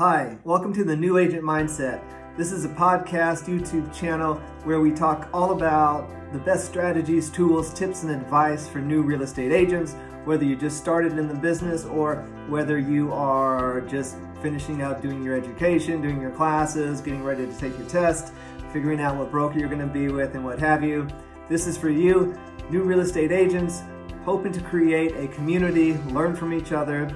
Hi, 0.00 0.38
welcome 0.44 0.72
to 0.72 0.82
the 0.82 0.96
New 0.96 1.18
Agent 1.18 1.42
Mindset. 1.42 2.02
This 2.34 2.52
is 2.52 2.64
a 2.64 2.70
podcast 2.70 3.44
YouTube 3.44 3.94
channel 3.94 4.36
where 4.64 4.80
we 4.80 4.92
talk 4.92 5.28
all 5.30 5.52
about 5.52 6.08
the 6.32 6.38
best 6.38 6.66
strategies, 6.66 7.28
tools, 7.28 7.74
tips, 7.74 8.02
and 8.02 8.10
advice 8.10 8.66
for 8.66 8.78
new 8.78 9.02
real 9.02 9.20
estate 9.20 9.52
agents, 9.52 9.92
whether 10.24 10.42
you 10.42 10.56
just 10.56 10.78
started 10.78 11.18
in 11.18 11.28
the 11.28 11.34
business 11.34 11.84
or 11.84 12.22
whether 12.48 12.78
you 12.78 13.12
are 13.12 13.82
just 13.82 14.16
finishing 14.40 14.80
up 14.80 15.02
doing 15.02 15.22
your 15.22 15.36
education, 15.36 16.00
doing 16.00 16.18
your 16.18 16.30
classes, 16.30 17.02
getting 17.02 17.22
ready 17.22 17.44
to 17.44 17.58
take 17.58 17.76
your 17.76 17.86
test, 17.86 18.32
figuring 18.72 19.02
out 19.02 19.16
what 19.16 19.30
broker 19.30 19.58
you're 19.58 19.68
going 19.68 19.86
to 19.86 19.86
be 19.86 20.08
with, 20.08 20.34
and 20.34 20.42
what 20.42 20.58
have 20.58 20.82
you. 20.82 21.06
This 21.50 21.66
is 21.66 21.76
for 21.76 21.90
you, 21.90 22.34
new 22.70 22.84
real 22.84 23.00
estate 23.00 23.32
agents, 23.32 23.82
hoping 24.24 24.52
to 24.52 24.62
create 24.62 25.14
a 25.16 25.28
community, 25.34 25.92
learn 26.08 26.34
from 26.34 26.54
each 26.54 26.72
other 26.72 27.14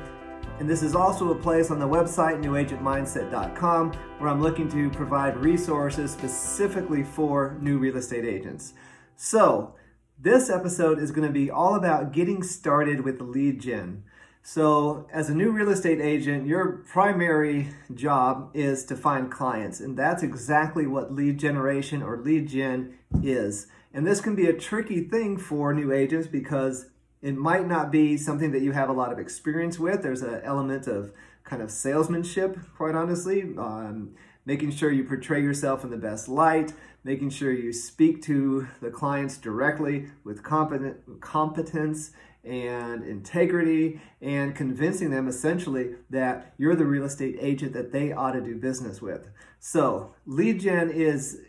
and 0.61 0.71
this 0.71 0.83
is 0.83 0.95
also 0.95 1.31
a 1.31 1.35
place 1.35 1.71
on 1.71 1.81
the 1.81 1.89
website, 1.89 2.43
newagentmindset.com, 2.43 3.93
where 4.19 4.31
I'm 4.31 4.41
looking 4.41 4.69
to 4.71 4.89
provide 4.91 5.37
resources 5.37 6.13
specifically 6.13 7.03
for 7.03 7.59
new 7.61 7.79
real 7.79 7.97
estate 7.97 8.25
agents. 8.25 8.75
So, 9.17 9.75
this 10.19 10.49
episode 10.49 11.01
is 11.01 11.11
going 11.11 11.27
to 11.27 11.33
be 11.33 11.51
all 11.51 11.75
about 11.75 12.13
getting 12.13 12.43
started 12.45 13.01
with 13.01 13.21
lead 13.21 13.61
gen. 13.61 14.05
So, 14.43 15.09
as 15.13 15.29
a 15.29 15.35
new 15.35 15.51
real 15.51 15.71
estate 15.71 16.01
agent, 16.01 16.47
your 16.47 16.85
primary 16.89 17.71
job 17.93 18.51
is 18.55 18.85
to 18.85 18.97
find 18.97 19.31
clients, 19.31 19.81
and 19.81 19.99
that's 19.99 20.23
exactly 20.23 20.87
what 20.87 21.13
lead 21.13 21.39
generation 21.39 22.01
or 22.03 22.17
lead 22.17 22.49
gen 22.49 22.95
is. 23.23 23.67
And 23.93 24.07
this 24.07 24.21
can 24.21 24.37
be 24.37 24.47
a 24.47 24.53
tricky 24.53 25.01
thing 25.03 25.37
for 25.37 25.75
new 25.75 25.93
agents 25.93 26.29
because 26.29 26.91
it 27.25 27.35
might 27.35 27.67
not 27.67 27.91
be 27.91 28.19
something 28.19 28.53
that 28.53 28.61
you 28.61 28.73
have 28.73 28.91
a 28.91 28.93
lot 28.93 29.11
of 29.11 29.19
experience 29.19 29.79
with. 29.79 30.03
There's 30.03 30.21
an 30.21 30.43
element 30.45 30.87
of 30.87 31.11
kind 31.43 31.63
of 31.63 31.71
salesmanship, 31.71 32.59
quite 32.77 32.95
honestly, 32.95 33.41
um, 33.57 34.11
making 34.45 34.73
sure 34.73 34.91
you 34.93 35.05
portray 35.05 35.43
yourself 35.43 35.85
in 35.85 35.91
the 35.91 35.97
best 35.97 36.29
light, 36.29 36.75
making 37.03 37.31
sure 37.31 37.51
you 37.51 37.73
speak 37.73 38.23
to 38.25 38.69
the 38.83 38.91
clients 38.91 39.39
directly 39.39 40.09
with 40.23 40.43
competent, 40.43 41.23
competence 41.23 42.11
and 42.45 43.03
integrity 43.03 44.03
and 44.21 44.55
convincing 44.55 45.09
them 45.09 45.27
essentially 45.27 45.95
that 46.11 46.53
you're 46.59 46.77
the 46.77 46.85
real 46.85 47.05
estate 47.05 47.39
agent 47.41 47.73
that 47.73 47.91
they 47.91 48.13
ought 48.13 48.33
to 48.33 48.43
do 48.43 48.55
business 48.55 49.01
with. 49.01 49.31
So, 49.61 50.15
lead 50.27 50.61
gen 50.61 50.91
is 50.91 51.41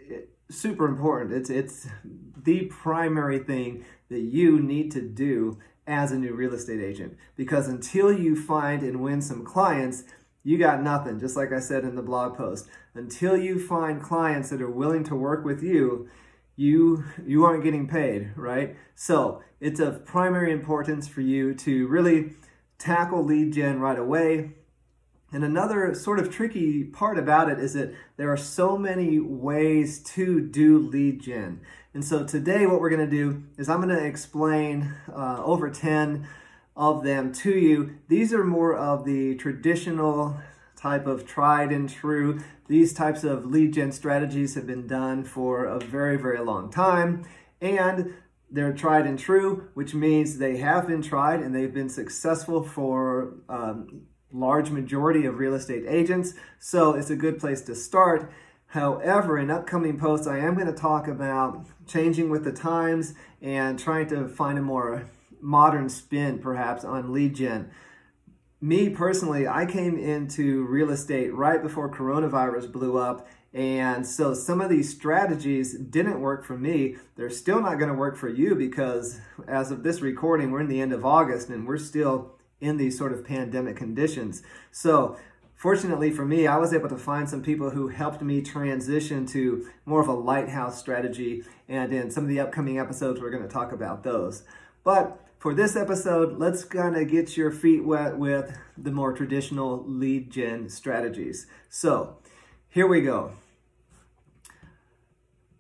super 0.50 0.86
important. 0.86 1.34
It's 1.34 1.50
it's 1.50 1.88
the 2.42 2.66
primary 2.66 3.40
thing 3.40 3.84
that 4.10 4.22
you 4.22 4.60
need 4.60 4.92
to 4.92 5.02
do 5.02 5.58
as 5.88 6.12
a 6.12 6.18
new 6.18 6.34
real 6.34 6.54
estate 6.54 6.82
agent 6.82 7.18
because 7.36 7.68
until 7.68 8.12
you 8.12 8.36
find 8.36 8.82
and 8.82 9.02
win 9.02 9.22
some 9.22 9.46
clients, 9.46 10.04
you 10.44 10.58
got 10.58 10.82
nothing. 10.82 11.20
Just 11.20 11.36
like 11.36 11.52
I 11.52 11.60
said 11.60 11.84
in 11.84 11.96
the 11.96 12.02
blog 12.02 12.38
post, 12.38 12.68
until 12.94 13.38
you 13.38 13.60
find 13.60 14.02
clients 14.02 14.50
that 14.50 14.62
are 14.62 14.70
willing 14.70 15.04
to 15.06 15.16
work 15.16 15.46
with 15.46 15.62
you, 15.64 16.10
you 16.56 17.04
you 17.26 17.44
aren't 17.44 17.64
getting 17.64 17.88
paid, 17.88 18.32
right? 18.36 18.76
So, 18.96 19.44
it's 19.60 19.80
of 19.80 20.06
primary 20.06 20.52
importance 20.52 21.08
for 21.08 21.22
you 21.22 21.54
to 21.56 21.88
really 21.88 22.34
tackle 22.78 23.24
lead 23.24 23.54
gen 23.54 23.80
right 23.80 24.00
away 24.00 24.52
and 25.36 25.44
another 25.44 25.94
sort 25.94 26.20
of 26.20 26.32
tricky 26.32 26.86
part 26.86 27.18
about 27.18 27.50
it 27.50 27.60
is 27.60 27.74
that 27.74 27.94
there 28.16 28.32
are 28.32 28.38
so 28.38 28.78
many 28.78 29.20
ways 29.20 30.02
to 30.14 30.40
do 30.40 30.80
lead 30.80 31.22
gen. 31.22 31.60
And 31.96 32.04
so 32.04 32.26
today, 32.26 32.66
what 32.66 32.82
we're 32.82 32.90
going 32.90 33.10
to 33.10 33.16
do 33.16 33.44
is 33.58 33.70
I'm 33.70 33.82
going 33.82 33.88
to 33.88 34.04
explain 34.06 34.94
uh, 35.10 35.42
over 35.42 35.70
10 35.70 36.28
of 36.76 37.06
them 37.06 37.32
to 37.32 37.58
you. 37.58 37.96
These 38.10 38.34
are 38.34 38.44
more 38.44 38.76
of 38.76 39.06
the 39.06 39.36
traditional 39.36 40.38
type 40.76 41.08
of 41.08 41.26
tried 41.26 41.72
and 41.72 41.90
true. 41.90 42.42
These 42.68 42.94
types 42.94 43.24
of 43.24 43.46
lead 43.46 43.72
gen 43.76 43.94
strategies 43.94 44.56
have 44.56 44.68
been 44.68 44.88
done 44.88 45.24
for 45.24 45.64
a 45.64 45.80
very, 45.80 46.18
very 46.18 46.42
long 46.42 46.70
time. 46.70 47.24
And 47.62 48.14
they're 48.52 48.74
tried 48.74 49.08
and 49.08 49.18
true, 49.18 49.70
which 49.74 49.94
means 49.94 50.38
they 50.38 50.58
have 50.58 50.90
been 50.90 51.02
tried 51.02 51.40
and 51.40 51.56
they've 51.56 51.74
been 51.74 51.88
successful 51.88 52.62
for 52.62 53.36
um, 53.48 54.02
large 54.34 54.70
majority 54.70 55.26
of 55.26 55.40
real 55.40 55.54
estate 55.54 55.86
agents. 55.88 56.34
So 56.60 56.94
it's 56.94 57.10
a 57.10 57.16
good 57.16 57.40
place 57.40 57.62
to 57.62 57.74
start. 57.74 58.30
However, 58.76 59.38
in 59.38 59.50
upcoming 59.50 59.98
posts, 59.98 60.28
I 60.28 60.40
am 60.40 60.56
going 60.56 60.68
to 60.68 60.74
talk 60.74 61.08
about 61.08 61.66
changing 61.88 62.30
with 62.30 62.44
the 62.44 62.52
times 62.52 63.14
and 63.42 63.80
trying 63.80 64.08
to 64.08 64.28
find 64.28 64.60
a 64.60 64.62
more 64.62 65.10
modern 65.40 65.88
spin, 65.88 66.40
perhaps, 66.40 66.84
on 66.84 67.14
lead 67.14 67.36
gen. 67.36 67.72
Me 68.60 68.90
personally, 68.90 69.48
I 69.48 69.66
came 69.66 69.98
into 69.98 70.66
real 70.66 70.90
estate 70.90 71.34
right 71.34 71.64
before 71.64 71.90
coronavirus 71.90 72.70
blew 72.70 72.98
up. 72.98 73.30
And 73.54 74.06
so 74.06 74.34
some 74.34 74.60
of 74.60 74.70
these 74.70 74.94
strategies 74.94 75.78
didn't 75.78 76.20
work 76.20 76.44
for 76.44 76.58
me. 76.58 76.98
They're 77.16 77.30
still 77.30 77.62
not 77.62 77.80
going 77.80 77.92
to 77.92 77.98
work 77.98 78.18
for 78.18 78.28
you 78.28 78.56
because 78.56 79.22
as 79.48 79.72
of 79.72 79.84
this 79.84 80.02
recording, 80.02 80.52
we're 80.52 80.60
in 80.60 80.68
the 80.68 80.82
end 80.82 80.92
of 80.92 81.06
August 81.06 81.48
and 81.48 81.66
we're 81.66 81.78
still 81.78 82.36
in 82.60 82.76
these 82.76 82.98
sort 82.98 83.14
of 83.14 83.26
pandemic 83.26 83.78
conditions. 83.78 84.44
So, 84.72 85.18
fortunately 85.56 86.12
for 86.12 86.26
me, 86.26 86.48
I 86.48 86.58
was 86.58 86.74
able 86.74 86.90
to 86.90 86.98
find 86.98 87.30
some 87.30 87.42
people 87.42 87.72
who 87.72 87.88
helped 87.88 88.22
me 88.22 88.42
transition 88.42 89.26
to 89.28 89.68
more 89.86 90.02
of 90.02 90.08
a 90.08 90.14
lighthouse 90.14 90.80
strategy. 90.80 91.44
And 91.68 91.94
in 91.94 92.12
some 92.12 92.24
of 92.24 92.30
the 92.30 92.40
upcoming 92.40 92.80
episodes, 92.80 93.20
we're 93.20 93.32
going 93.32 93.44
to 93.44 93.50
talk 93.50 93.72
about 93.72 94.04
those. 94.04 94.44
But 94.84 95.20
for 95.40 95.54
this 95.54 95.76
episode, 95.76 96.40
let's 96.40 96.64
kind 96.64 96.96
of 96.96 97.08
get 97.08 97.38
your 97.38 97.52
feet 97.52 97.84
wet 97.84 98.18
with 98.18 98.58
the 98.78 98.92
more 98.92 99.14
traditional 99.14 99.84
lead 99.88 100.32
gen 100.32 100.70
strategies. 100.70 101.48
So, 101.70 102.18
here 102.70 102.88
we 102.88 103.02
go. 103.02 103.34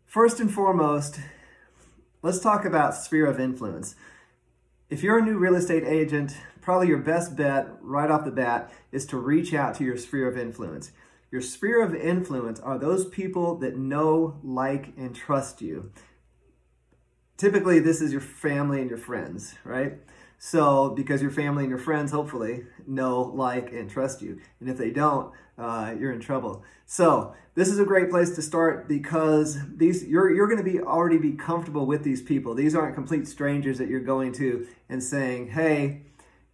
First 0.06 0.40
and 0.40 0.52
foremost, 0.52 1.20
let's 2.22 2.40
talk 2.40 2.66
about 2.66 2.96
sphere 2.96 3.26
of 3.26 3.40
influence. 3.40 3.96
If 4.90 5.04
you're 5.04 5.20
a 5.20 5.22
new 5.22 5.38
real 5.38 5.56
estate 5.56 5.84
agent, 5.84 6.36
probably 6.66 6.88
your 6.88 6.98
best 6.98 7.36
bet 7.36 7.68
right 7.80 8.10
off 8.10 8.26
the 8.26 8.32
bat 8.32 8.74
is 8.92 9.06
to 9.06 9.18
reach 9.18 9.54
out 9.54 9.76
to 9.76 9.84
your 9.84 9.96
sphere 9.96 10.28
of 10.28 10.36
influence. 10.36 10.92
Your 11.32 11.42
sphere 11.42 11.84
of 11.84 11.94
influence 11.94 12.60
are 12.60 12.80
those 12.80 13.08
people 13.08 13.56
that 13.60 13.78
know, 13.78 14.40
like, 14.44 14.88
and 14.98 15.16
trust 15.16 15.62
you. 15.62 15.92
Typically, 17.38 17.80
this 17.80 18.02
is 18.02 18.12
your 18.12 18.22
family 18.22 18.82
and 18.82 18.90
your 18.90 18.98
friends, 18.98 19.54
right? 19.64 20.00
So, 20.40 20.90
because 20.90 21.22
your 21.22 21.30
family 21.30 21.66
and 21.66 21.70
your 21.70 21.78
friends 21.78 22.12
hopefully 22.12 22.64
know, 22.88 23.22
like, 23.22 23.72
and 23.72 23.88
trust 23.88 24.24
you. 24.24 24.40
And 24.60 24.68
if 24.68 24.78
they 24.78 24.90
don't, 24.90 25.32
uh, 25.60 25.94
you're 26.00 26.14
in 26.14 26.20
trouble. 26.20 26.64
So, 26.88 27.36
this 27.54 27.68
is 27.68 27.78
a 27.78 27.86
great 27.86 28.10
place 28.10 28.32
to 28.36 28.42
start 28.42 28.88
because 28.88 29.60
these 29.78 30.04
you're 30.04 30.34
you're 30.34 30.48
going 30.48 30.64
to 30.64 30.72
be 30.72 30.82
already 30.82 31.18
be 31.18 31.34
comfortable 31.34 31.86
with 31.86 32.04
these 32.04 32.22
people. 32.22 32.54
These 32.54 32.76
aren't 32.76 32.96
complete 32.96 33.28
strangers 33.28 33.78
that 33.78 33.88
you're 33.88 34.02
going 34.02 34.34
to 34.34 34.68
and 34.90 35.02
saying, 35.02 35.52
"Hey, 35.52 36.02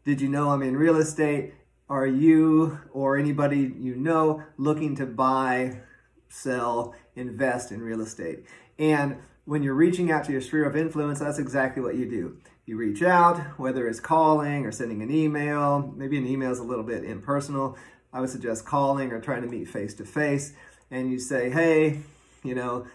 did 0.04 0.20
you 0.22 0.30
know 0.30 0.50
I'm 0.50 0.64
in 0.64 0.76
real 0.76 0.98
estate? 0.98 1.54
Are 1.90 2.08
you 2.08 2.80
or 2.92 3.18
anybody 3.18 3.74
you 3.78 3.96
know 3.96 4.44
looking 4.58 4.96
to 4.96 5.06
buy, 5.06 5.82
sell, 6.30 6.96
invest 7.16 7.72
in 7.72 7.82
real 7.82 8.02
estate? 8.02 8.46
And 8.80 9.18
when 9.46 9.64
you're 9.64 9.76
reaching 9.76 10.12
out 10.12 10.24
to 10.26 10.32
your 10.32 10.42
sphere 10.42 10.66
of 10.66 10.76
influence, 10.76 11.20
that's 11.20 11.40
exactly 11.40 11.84
what 11.84 11.96
you 11.96 12.10
do. 12.10 12.38
You 12.66 12.78
reach 12.78 13.04
out, 13.04 13.60
whether 13.60 13.88
it's 13.88 14.00
calling 14.00 14.66
or 14.66 14.72
sending 14.72 15.02
an 15.02 15.12
email, 15.12 15.94
maybe 15.96 16.18
an 16.18 16.26
email 16.26 16.52
is 16.52 16.60
a 16.60 16.64
little 16.64 16.84
bit 16.84 17.04
impersonal. 17.04 17.78
I 18.14 18.22
would 18.22 18.30
suggest 18.30 18.66
calling 18.66 19.12
or 19.12 19.20
trying 19.20 19.42
to 19.42 19.48
meet 19.48 19.68
face 19.68 19.94
to 19.96 20.06
face, 20.06 20.54
and 20.90 21.12
you 21.12 21.20
say, 21.20 21.50
hey, 21.50 22.02
you 22.44 22.56
know, 22.56 22.86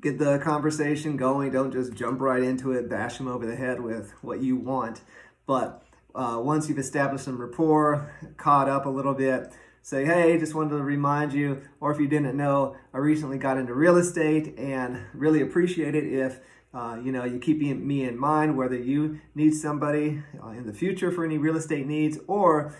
get 0.00 0.18
the 0.18 0.38
conversation 0.38 1.16
going. 1.16 1.52
Don't 1.52 1.72
just 1.72 1.94
jump 1.94 2.20
right 2.20 2.42
into 2.42 2.72
it, 2.72 2.88
bash 2.88 3.18
them 3.18 3.28
over 3.28 3.46
the 3.46 3.56
head 3.56 3.80
with 3.80 4.12
what 4.22 4.40
you 4.40 4.56
want. 4.56 5.00
But 5.46 5.82
uh, 6.16 6.40
once 6.40 6.68
you've 6.68 6.78
established 6.78 7.24
some 7.24 7.40
rapport, 7.40 8.10
caught 8.36 8.68
up 8.68 8.86
a 8.86 8.88
little 8.88 9.14
bit, 9.14 9.52
say, 9.82 10.04
hey, 10.04 10.38
just 10.38 10.54
wanted 10.54 10.70
to 10.70 10.82
remind 10.82 11.32
you, 11.32 11.62
or 11.80 11.92
if 11.92 12.00
you 12.00 12.08
didn't 12.08 12.36
know, 12.36 12.76
I 12.92 12.98
recently 12.98 13.38
got 13.38 13.58
into 13.58 13.74
real 13.74 13.96
estate 13.96 14.58
and 14.58 15.00
really 15.14 15.42
appreciate 15.42 15.94
it 15.94 16.04
if 16.04 16.40
uh, 16.74 16.98
you 17.02 17.12
know 17.12 17.24
you 17.24 17.38
keep 17.38 17.58
me 17.58 18.04
in 18.04 18.18
mind 18.18 18.54
whether 18.56 18.76
you 18.76 19.18
need 19.34 19.54
somebody 19.54 20.22
uh, 20.42 20.48
in 20.50 20.66
the 20.66 20.74
future 20.74 21.10
for 21.10 21.24
any 21.24 21.38
real 21.38 21.56
estate 21.56 21.86
needs 21.86 22.18
or 22.26 22.74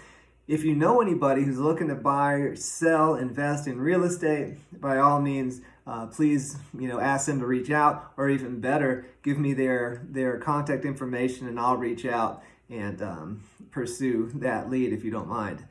if 0.48 0.62
you 0.64 0.74
know 0.74 1.00
anybody 1.00 1.42
who's 1.42 1.58
looking 1.58 1.88
to 1.88 1.96
buy, 1.96 2.52
sell, 2.54 3.16
invest 3.16 3.66
in 3.66 3.80
real 3.80 4.04
estate, 4.04 4.58
by 4.80 4.98
all 4.98 5.20
means, 5.20 5.60
uh, 5.88 6.06
please, 6.06 6.56
you 6.78 6.86
know, 6.86 7.00
ask 7.00 7.26
them 7.26 7.40
to 7.40 7.46
reach 7.46 7.70
out, 7.70 8.12
or 8.16 8.28
even 8.28 8.60
better, 8.60 9.06
give 9.22 9.38
me 9.38 9.54
their 9.54 10.02
their 10.08 10.38
contact 10.38 10.84
information, 10.84 11.48
and 11.48 11.58
I'll 11.58 11.76
reach 11.76 12.04
out 12.06 12.42
and 12.68 13.00
um, 13.02 13.42
pursue 13.70 14.30
that 14.34 14.70
lead 14.70 14.92
if 14.92 15.04
you 15.04 15.10
don't 15.10 15.28
mind. 15.28 15.64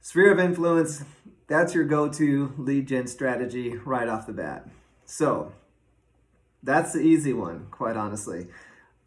Sphere 0.00 0.32
of 0.32 0.38
influence, 0.38 1.04
that's 1.46 1.74
your 1.74 1.84
go 1.84 2.08
to 2.08 2.52
lead 2.56 2.88
gen 2.88 3.06
strategy 3.06 3.76
right 3.76 4.08
off 4.08 4.26
the 4.26 4.32
bat. 4.32 4.68
So, 5.04 5.52
that's 6.62 6.92
the 6.92 7.00
easy 7.00 7.32
one, 7.32 7.66
quite 7.70 7.96
honestly. 7.96 8.48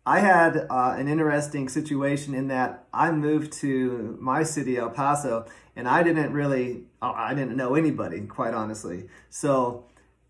I 0.05 0.19
had 0.19 0.65
uh, 0.69 0.95
an 0.97 1.07
interesting 1.07 1.69
situation 1.69 2.33
in 2.33 2.47
that 2.47 2.85
I 2.91 3.11
moved 3.11 3.51
to 3.53 4.17
my 4.19 4.41
city, 4.43 4.77
El 4.77 4.89
Paso, 4.89 5.45
and 5.75 5.87
I 5.87 6.01
didn't 6.01 6.33
really, 6.33 6.83
uh, 7.01 7.13
I 7.15 7.35
didn't 7.35 7.55
know 7.55 7.75
anybody, 7.75 8.21
quite 8.21 8.53
honestly. 8.53 9.07
So 9.29 9.85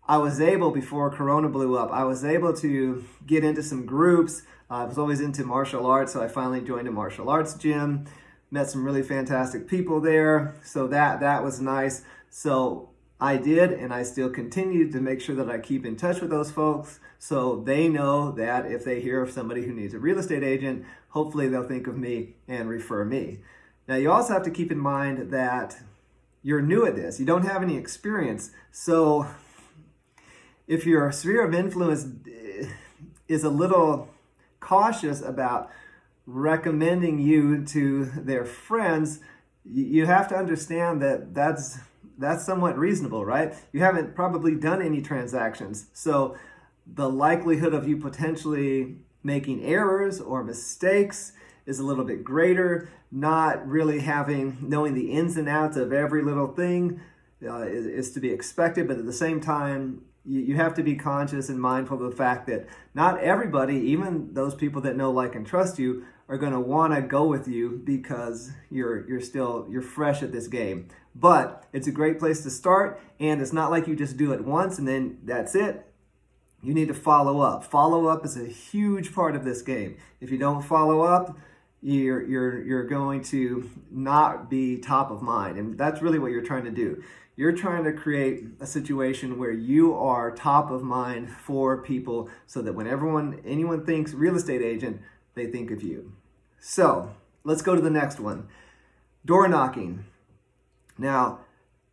I 0.06 0.18
was 0.18 0.40
able, 0.40 0.72
before 0.72 1.10
Corona 1.10 1.48
blew 1.48 1.76
up, 1.78 1.90
I 1.90 2.04
was 2.04 2.24
able 2.24 2.52
to 2.54 3.04
get 3.26 3.44
into 3.44 3.62
some 3.62 3.86
groups. 3.86 4.42
Uh, 4.72 4.76
I 4.76 4.84
was 4.84 4.96
always 4.96 5.20
into 5.20 5.44
martial 5.44 5.84
arts, 5.84 6.14
so 6.14 6.22
I 6.22 6.28
finally 6.28 6.62
joined 6.62 6.88
a 6.88 6.90
martial 6.90 7.28
arts 7.28 7.52
gym. 7.52 8.06
Met 8.50 8.70
some 8.70 8.86
really 8.86 9.02
fantastic 9.02 9.68
people 9.68 10.00
there, 10.00 10.54
so 10.64 10.86
that 10.86 11.20
that 11.20 11.44
was 11.44 11.60
nice. 11.60 12.04
So 12.30 12.88
I 13.20 13.36
did, 13.36 13.70
and 13.70 13.92
I 13.92 14.02
still 14.02 14.30
continue 14.30 14.90
to 14.90 14.98
make 14.98 15.20
sure 15.20 15.36
that 15.36 15.50
I 15.50 15.58
keep 15.58 15.84
in 15.84 15.96
touch 15.96 16.22
with 16.22 16.30
those 16.30 16.50
folks 16.50 17.00
so 17.18 17.62
they 17.66 17.86
know 17.86 18.32
that 18.32 18.64
if 18.64 18.82
they 18.82 19.02
hear 19.02 19.20
of 19.20 19.30
somebody 19.30 19.66
who 19.66 19.74
needs 19.74 19.92
a 19.92 19.98
real 19.98 20.18
estate 20.18 20.42
agent, 20.42 20.86
hopefully 21.10 21.48
they'll 21.48 21.68
think 21.68 21.86
of 21.86 21.98
me 21.98 22.36
and 22.48 22.70
refer 22.70 23.04
me. 23.04 23.40
Now, 23.86 23.96
you 23.96 24.10
also 24.10 24.32
have 24.32 24.44
to 24.44 24.50
keep 24.50 24.72
in 24.72 24.78
mind 24.78 25.32
that 25.32 25.76
you're 26.42 26.62
new 26.62 26.86
at 26.86 26.96
this, 26.96 27.20
you 27.20 27.26
don't 27.26 27.44
have 27.44 27.62
any 27.62 27.76
experience. 27.76 28.52
So 28.70 29.26
if 30.66 30.86
your 30.86 31.12
sphere 31.12 31.44
of 31.44 31.52
influence 31.52 32.06
is 33.28 33.44
a 33.44 33.50
little 33.50 34.11
cautious 34.62 35.20
about 35.20 35.70
recommending 36.26 37.18
you 37.18 37.64
to 37.66 38.04
their 38.04 38.44
friends, 38.44 39.20
you 39.64 40.06
have 40.06 40.28
to 40.28 40.36
understand 40.36 41.02
that 41.02 41.34
that's 41.34 41.78
that's 42.18 42.44
somewhat 42.44 42.78
reasonable, 42.78 43.24
right? 43.24 43.54
You 43.72 43.80
haven't 43.80 44.14
probably 44.14 44.54
done 44.54 44.80
any 44.80 45.02
transactions. 45.02 45.86
So 45.92 46.36
the 46.86 47.08
likelihood 47.08 47.74
of 47.74 47.88
you 47.88 47.96
potentially 47.96 48.96
making 49.22 49.64
errors 49.64 50.20
or 50.20 50.44
mistakes 50.44 51.32
is 51.66 51.78
a 51.78 51.84
little 51.84 52.04
bit 52.04 52.22
greater. 52.22 52.88
Not 53.10 53.66
really 53.66 54.00
having, 54.00 54.58
knowing 54.60 54.94
the 54.94 55.12
ins 55.12 55.36
and 55.36 55.48
outs 55.48 55.76
of 55.76 55.92
every 55.92 56.22
little 56.22 56.48
thing 56.48 57.00
uh, 57.44 57.62
is, 57.62 57.86
is, 57.86 58.12
to 58.12 58.20
be 58.20 58.30
expected, 58.30 58.88
but 58.88 58.98
at 58.98 59.06
the 59.06 59.12
same 59.12 59.40
time, 59.40 60.02
you, 60.24 60.56
have 60.56 60.74
to 60.74 60.82
be 60.82 60.94
conscious 60.94 61.48
and 61.48 61.60
mindful 61.60 62.02
of 62.02 62.10
the 62.10 62.16
fact 62.16 62.46
that 62.46 62.66
not 62.94 63.18
everybody, 63.20 63.76
even 63.76 64.32
those 64.34 64.54
people 64.54 64.80
that 64.82 64.96
know, 64.96 65.10
like, 65.10 65.34
and 65.34 65.46
trust 65.46 65.78
you, 65.78 66.04
are 66.28 66.38
going 66.38 66.52
to 66.52 66.60
want 66.60 66.94
to 66.94 67.02
go 67.02 67.26
with 67.26 67.46
you 67.48 67.82
because 67.84 68.52
you're 68.70 69.06
you're 69.06 69.20
still 69.20 69.66
you're 69.68 69.82
fresh 69.82 70.22
at 70.22 70.32
this 70.32 70.46
game. 70.46 70.88
But 71.14 71.64
it's 71.72 71.86
a 71.86 71.92
great 71.92 72.18
place 72.18 72.42
to 72.44 72.50
start, 72.50 73.00
and 73.20 73.42
it's 73.42 73.52
not 73.52 73.70
like 73.70 73.86
you 73.86 73.94
just 73.94 74.16
do 74.16 74.32
it 74.32 74.44
once 74.44 74.78
and 74.78 74.88
then 74.88 75.18
that's 75.24 75.54
it 75.54 75.92
you 76.62 76.74
need 76.74 76.88
to 76.88 76.94
follow 76.94 77.40
up. 77.40 77.64
Follow 77.64 78.06
up 78.06 78.24
is 78.24 78.36
a 78.36 78.46
huge 78.46 79.12
part 79.14 79.34
of 79.34 79.44
this 79.44 79.62
game. 79.62 79.96
If 80.20 80.30
you 80.30 80.38
don't 80.38 80.62
follow 80.62 81.02
up, 81.02 81.36
you're 81.82 82.22
you're 82.22 82.62
you're 82.62 82.84
going 82.84 83.24
to 83.24 83.68
not 83.90 84.48
be 84.48 84.78
top 84.78 85.10
of 85.10 85.20
mind, 85.20 85.58
and 85.58 85.76
that's 85.76 86.00
really 86.00 86.20
what 86.20 86.30
you're 86.30 86.42
trying 86.42 86.64
to 86.64 86.70
do. 86.70 87.02
You're 87.42 87.50
trying 87.50 87.82
to 87.82 87.92
create 87.92 88.44
a 88.60 88.66
situation 88.68 89.36
where 89.36 89.50
you 89.50 89.96
are 89.96 90.30
top 90.30 90.70
of 90.70 90.84
mind 90.84 91.28
for 91.28 91.82
people, 91.82 92.30
so 92.46 92.62
that 92.62 92.76
when 92.76 92.86
everyone 92.86 93.40
anyone 93.44 93.84
thinks 93.84 94.14
real 94.14 94.36
estate 94.36 94.62
agent, 94.62 95.00
they 95.34 95.46
think 95.48 95.72
of 95.72 95.82
you. 95.82 96.12
So 96.60 97.10
let's 97.42 97.60
go 97.60 97.74
to 97.74 97.80
the 97.80 97.90
next 97.90 98.20
one. 98.20 98.46
Door 99.24 99.48
knocking. 99.48 100.04
Now, 100.96 101.40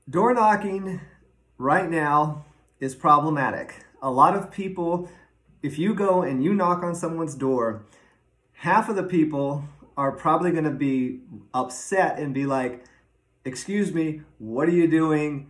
door 0.07 0.35
knocking 0.35 1.01
right 1.57 1.89
now 1.89 2.45
is 2.79 2.93
problematic 2.93 3.73
a 4.03 4.11
lot 4.11 4.35
of 4.35 4.51
people, 4.51 5.09
if 5.63 5.79
you 5.79 5.95
go 5.95 6.21
and 6.21 6.43
you 6.43 6.53
knock 6.53 6.83
on 6.83 6.93
someone's 6.93 7.33
door, 7.33 7.81
half 8.53 8.87
of 8.87 8.95
the 8.95 9.03
people 9.03 9.65
are 9.97 10.11
probably 10.11 10.51
going 10.51 10.63
to 10.65 10.69
be 10.69 11.21
upset 11.55 12.19
and 12.19 12.35
be 12.35 12.45
like, 12.45 12.85
Excuse 13.49 13.91
me, 13.95 14.21
what 14.37 14.67
are 14.67 14.73
you 14.73 14.87
doing? 14.87 15.49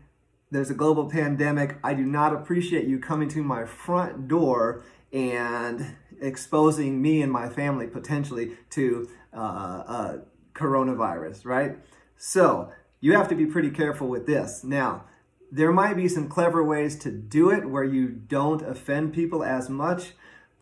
There's 0.52 0.70
a 0.70 0.74
global 0.74 1.10
pandemic. 1.10 1.76
I 1.84 1.94
do 1.94 2.06
not 2.06 2.34
appreciate 2.34 2.88
you 2.88 2.98
coming 2.98 3.28
to 3.28 3.44
my 3.44 3.66
front 3.66 4.30
door 4.30 4.86
and 5.12 5.98
exposing 6.22 7.02
me 7.02 7.22
and 7.22 7.30
my 7.30 7.50
family 7.50 7.88
potentially 7.88 8.56
to 8.70 9.10
uh, 9.34 9.38
uh, 9.38 10.18
coronavirus, 10.54 11.44
right? 11.44 11.78
So 12.16 12.72
you 13.02 13.12
have 13.18 13.28
to 13.28 13.36
be 13.36 13.46
pretty 13.46 13.70
careful 13.70 14.08
with 14.08 14.26
this. 14.26 14.64
Now, 14.64 15.04
there 15.52 15.74
might 15.74 15.98
be 15.98 16.08
some 16.08 16.30
clever 16.30 16.64
ways 16.64 16.98
to 17.00 17.12
do 17.12 17.50
it 17.50 17.70
where 17.70 17.84
you 17.84 18.08
don't 18.08 18.62
offend 18.62 19.12
people 19.12 19.44
as 19.44 19.70
much. 19.70 20.14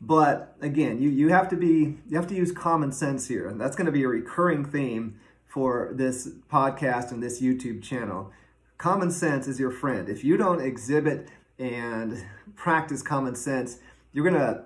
But 0.01 0.55
again, 0.59 0.99
you, 0.99 1.11
you 1.11 1.29
have 1.29 1.49
to 1.49 1.55
be 1.55 1.99
you 2.09 2.17
have 2.17 2.27
to 2.29 2.35
use 2.35 2.51
common 2.51 2.91
sense 2.91 3.27
here. 3.27 3.47
And 3.47 3.61
that's 3.61 3.75
going 3.75 3.85
to 3.85 3.91
be 3.91 4.03
a 4.05 4.07
recurring 4.07 4.65
theme 4.65 5.19
for 5.47 5.91
this 5.93 6.29
podcast 6.51 7.11
and 7.11 7.21
this 7.21 7.41
YouTube 7.41 7.81
channel. 7.81 8.31
Common 8.77 9.09
sense 9.09 9.47
is 9.47 9.59
your 9.59 9.71
friend. 9.71 10.07
If 10.07 10.23
you 10.23 10.37
don't 10.37 10.61
exhibit 10.61 11.29
and 11.57 12.23
practice 12.55 13.01
common 13.01 13.35
sense, 13.35 13.79
you're 14.13 14.29
going 14.29 14.39
to 14.39 14.65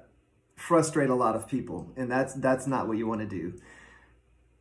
frustrate 0.55 1.09
a 1.09 1.15
lot 1.15 1.35
of 1.35 1.47
people, 1.47 1.91
and 1.95 2.11
that's 2.11 2.33
that's 2.35 2.67
not 2.67 2.87
what 2.87 2.97
you 2.97 3.07
want 3.07 3.21
to 3.21 3.27
do. 3.27 3.53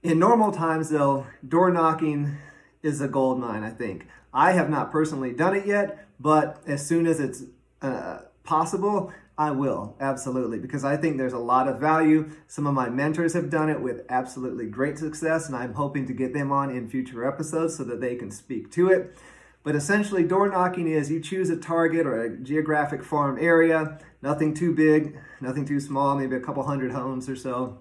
In 0.02 0.19
normal 0.19 0.50
times 0.50 0.90
though, 0.90 1.26
door 1.46 1.70
knocking 1.70 2.38
is 2.82 3.00
a 3.00 3.08
gold 3.08 3.38
mine, 3.38 3.62
I 3.62 3.70
think. 3.70 4.06
I 4.32 4.52
have 4.52 4.70
not 4.70 4.90
personally 4.90 5.32
done 5.32 5.55
it 5.55 5.67
yet, 5.67 6.06
but 6.19 6.62
as 6.67 6.87
soon 6.87 7.06
as 7.06 7.20
it's 7.20 7.43
uh, 7.82 8.20
possible, 8.44 9.12
I 9.40 9.52
will, 9.52 9.96
absolutely, 10.00 10.58
because 10.58 10.84
I 10.84 10.98
think 10.98 11.16
there's 11.16 11.32
a 11.32 11.38
lot 11.38 11.66
of 11.66 11.81
value. 11.81 12.28
Some 12.46 12.66
of 12.66 12.75
my 12.75 12.90
mentors 12.90 13.32
have 13.32 13.48
done 13.48 13.70
it 13.70 13.81
with 13.81 14.04
absolutely 14.10 14.66
great 14.66 14.98
success, 14.98 15.46
and 15.46 15.56
I'm 15.56 15.72
hoping 15.72 16.06
to 16.08 16.12
get 16.12 16.34
them 16.34 16.52
on 16.52 16.69
in 16.69 16.90
future 16.90 17.26
episodes 17.26 17.75
so 17.75 17.84
that 17.84 18.02
they 18.02 18.16
can 18.16 18.31
speak 18.31 18.70
to 18.72 18.90
it. 18.90 19.16
But 19.62 19.75
essentially, 19.75 20.25
door 20.25 20.50
knocking 20.50 20.88
is 20.88 21.10
you 21.10 21.20
choose 21.20 21.48
a 21.48 21.56
target 21.56 22.06
or 22.06 22.20
a 22.20 22.37
geographic 22.37 23.02
farm 23.02 23.38
area, 23.40 23.98
nothing 24.20 24.52
too 24.52 24.75
big, 24.75 25.19
nothing 25.40 25.64
too 25.64 25.81
small, 25.81 26.19
maybe 26.19 26.36
a 26.36 26.40
couple 26.40 26.62
hundred 26.64 26.93
homes 26.93 27.26
or 27.26 27.36
so, 27.36 27.81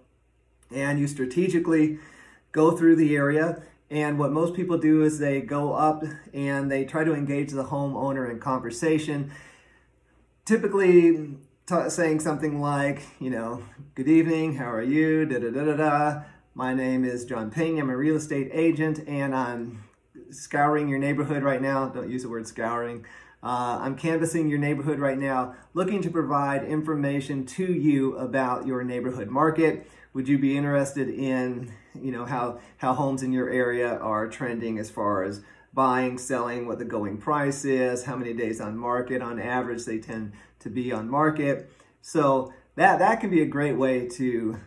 and 0.74 0.98
you 0.98 1.08
strategically 1.08 2.00
go 2.54 2.72
through 2.72 2.96
the 2.96 3.18
area 3.18 3.62
and 3.92 4.18
what 4.18 4.32
most 4.32 4.54
people 4.54 4.78
do 4.78 5.04
is 5.04 5.20
they 5.20 5.42
go 5.42 5.74
up 5.74 6.06
and 6.34 6.72
they 6.72 6.86
try 6.86 7.04
to 7.04 7.14
engage 7.14 7.52
the 7.52 7.66
homeowner 7.66 8.32
in 8.32 8.40
conversation, 8.40 9.32
typically 10.46 11.36
saying 11.70 12.20
something 12.20 12.60
like, 12.60 13.04
you 13.20 13.30
know, 13.30 13.62
good 13.94 14.08
evening, 14.08 14.56
how 14.56 14.72
are 14.72 14.82
you, 14.82 15.24
da 15.24 15.38
da 15.38 15.52
da 15.52 15.66
da 15.66 15.76
da. 15.76 16.22
My 16.56 16.74
name 16.74 17.06
is 17.06 17.26
John 17.26 17.52
Payne, 17.52 17.78
I'm 17.78 17.92
a 17.92 17.96
real 17.96 18.16
estate 18.16 18.50
agent, 18.52 19.08
and 19.08 19.36
I'm 19.36 19.84
scouring 20.32 20.90
your 20.90 20.98
neighborhood 20.98 21.44
right 21.44 21.62
now. 21.62 21.88
Don't 21.90 22.10
use 22.10 22.24
the 22.24 22.30
word 22.30 22.48
scouring. 22.48 23.06
Uh, 23.44 23.78
I'm 23.82 23.96
canvassing 23.96 24.50
your 24.50 24.58
neighborhood 24.58 24.98
right 24.98 25.18
now, 25.20 25.54
looking 25.76 26.02
to 26.02 26.10
provide 26.10 26.64
information 26.64 27.46
to 27.46 27.72
you 27.72 28.18
about 28.18 28.66
your 28.66 28.84
neighborhood 28.84 29.30
market. 29.30 29.88
Would 30.14 30.28
you 30.28 30.40
be 30.40 30.58
interested 30.58 31.08
in, 31.08 31.72
you 31.94 32.12
know, 32.12 32.26
how 32.26 32.62
how 32.78 32.96
homes 32.96 33.22
in 33.22 33.32
your 33.32 33.48
area 33.52 33.96
are 34.00 34.28
trending 34.28 34.80
as 34.80 34.90
far 34.90 35.24
as 35.24 35.42
buying, 35.72 36.18
selling, 36.18 36.66
what 36.66 36.80
the 36.80 36.86
going 36.86 37.18
price 37.20 37.64
is, 37.64 38.06
how 38.06 38.16
many 38.16 38.34
days 38.34 38.60
on 38.60 38.76
market 38.76 39.22
on 39.22 39.40
average 39.40 39.86
they 39.86 40.00
tend 40.00 40.34
to 40.60 40.70
be 40.70 40.92
on 40.92 41.10
market. 41.10 41.72
So 42.02 42.54
that 42.76 43.00
that 43.00 43.20
can 43.20 43.30
be 43.30 43.42
a 43.42 43.46
great 43.48 43.78
way 43.78 44.08
to 44.08 44.60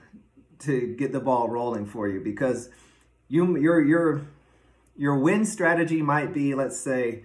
to 0.61 0.95
get 0.97 1.13
the 1.13 1.21
ball 1.21 1.49
rolling 1.49 1.87
for 1.87 2.09
you 2.09 2.21
because 2.21 2.71
you 3.29 3.57
your 3.57 3.81
your 3.81 4.23
your 4.97 5.19
win 5.19 5.45
strategy 5.45 6.03
might 6.03 6.33
be 6.33 6.55
let's 6.55 6.79
say 6.79 7.25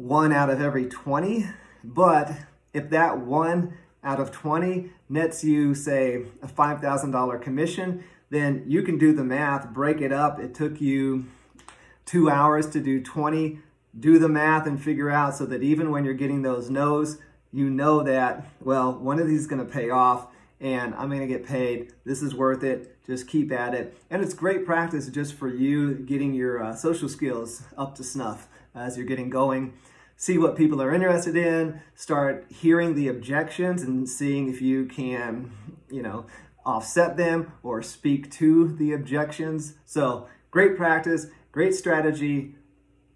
one 0.00 0.32
out 0.32 0.50
of 0.50 0.60
every 0.60 0.86
20. 0.86 1.46
But 1.84 2.32
if 2.72 2.90
that 2.90 3.18
one 3.18 3.74
out 4.02 4.18
of 4.18 4.32
20 4.32 4.90
nets 5.08 5.44
you, 5.44 5.74
say, 5.74 6.24
a 6.42 6.46
$5,000 6.46 7.42
commission, 7.42 8.04
then 8.30 8.64
you 8.66 8.82
can 8.82 8.96
do 8.96 9.12
the 9.12 9.24
math, 9.24 9.68
break 9.70 10.00
it 10.00 10.12
up. 10.12 10.38
It 10.38 10.54
took 10.54 10.80
you 10.80 11.26
two 12.06 12.30
hours 12.30 12.68
to 12.70 12.80
do 12.80 13.02
20. 13.02 13.58
Do 13.98 14.18
the 14.18 14.28
math 14.28 14.66
and 14.66 14.82
figure 14.82 15.10
out 15.10 15.36
so 15.36 15.44
that 15.46 15.62
even 15.62 15.90
when 15.90 16.04
you're 16.04 16.14
getting 16.14 16.42
those 16.42 16.70
no's, 16.70 17.18
you 17.52 17.70
know 17.70 18.02
that, 18.02 18.46
well, 18.60 18.92
one 18.92 19.18
of 19.18 19.26
these 19.26 19.40
is 19.40 19.46
going 19.46 19.64
to 19.64 19.70
pay 19.70 19.90
off 19.90 20.28
and 20.60 20.94
I'm 20.94 21.08
going 21.08 21.20
to 21.20 21.26
get 21.26 21.46
paid. 21.46 21.94
This 22.04 22.22
is 22.22 22.34
worth 22.34 22.62
it. 22.62 22.96
Just 23.06 23.26
keep 23.26 23.50
at 23.50 23.74
it. 23.74 23.96
And 24.10 24.22
it's 24.22 24.34
great 24.34 24.66
practice 24.66 25.08
just 25.08 25.34
for 25.34 25.48
you 25.48 25.94
getting 25.94 26.34
your 26.34 26.62
uh, 26.62 26.76
social 26.76 27.08
skills 27.08 27.62
up 27.76 27.94
to 27.96 28.04
snuff 28.04 28.46
as 28.74 28.96
you're 28.96 29.06
getting 29.06 29.30
going 29.30 29.72
see 30.20 30.36
what 30.36 30.54
people 30.54 30.82
are 30.82 30.92
interested 30.92 31.34
in, 31.34 31.80
start 31.94 32.44
hearing 32.50 32.94
the 32.94 33.08
objections 33.08 33.82
and 33.82 34.06
seeing 34.06 34.50
if 34.50 34.60
you 34.60 34.84
can, 34.84 35.50
you 35.88 36.02
know, 36.02 36.26
offset 36.66 37.16
them 37.16 37.50
or 37.62 37.82
speak 37.82 38.30
to 38.30 38.68
the 38.76 38.92
objections. 38.92 39.76
So, 39.86 40.28
great 40.50 40.76
practice, 40.76 41.28
great 41.52 41.74
strategy, 41.74 42.54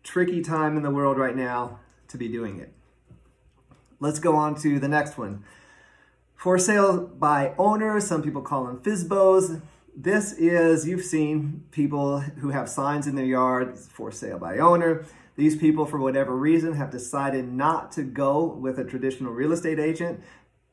tricky 0.03 0.41
time 0.41 0.79
in 0.79 0.83
the 0.83 0.91
world 0.91 1.19
right 1.19 1.37
now 1.37 1.79
to 2.09 2.17
be 2.17 2.27
doing 2.27 2.59
it. 2.59 2.74
Let's 4.05 4.19
go 4.19 4.37
on 4.37 4.55
to 4.57 4.79
the 4.79 4.87
next 4.87 5.17
one. 5.17 5.45
For 6.37 6.59
sale 6.59 7.07
by 7.07 7.55
owner, 7.57 7.99
some 8.01 8.23
people 8.23 8.43
call 8.43 8.67
them 8.67 8.77
FSBOs. 8.81 9.63
This 9.97 10.33
is, 10.33 10.87
you've 10.87 11.07
seen 11.07 11.65
people 11.71 12.21
who 12.21 12.51
have 12.51 12.69
signs 12.69 13.07
in 13.07 13.15
their 13.15 13.25
yard 13.25 13.79
for 13.79 14.13
sale 14.13 14.39
by 14.39 14.59
owner. 14.59 15.07
These 15.37 15.57
people, 15.57 15.87
for 15.87 15.99
whatever 15.99 16.37
reason, 16.37 16.75
have 16.75 16.91
decided 16.91 17.51
not 17.51 17.93
to 17.93 18.03
go 18.03 18.45
with 18.45 18.79
a 18.79 18.85
traditional 18.85 19.33
real 19.33 19.53
estate 19.53 19.79
agent. 19.79 20.23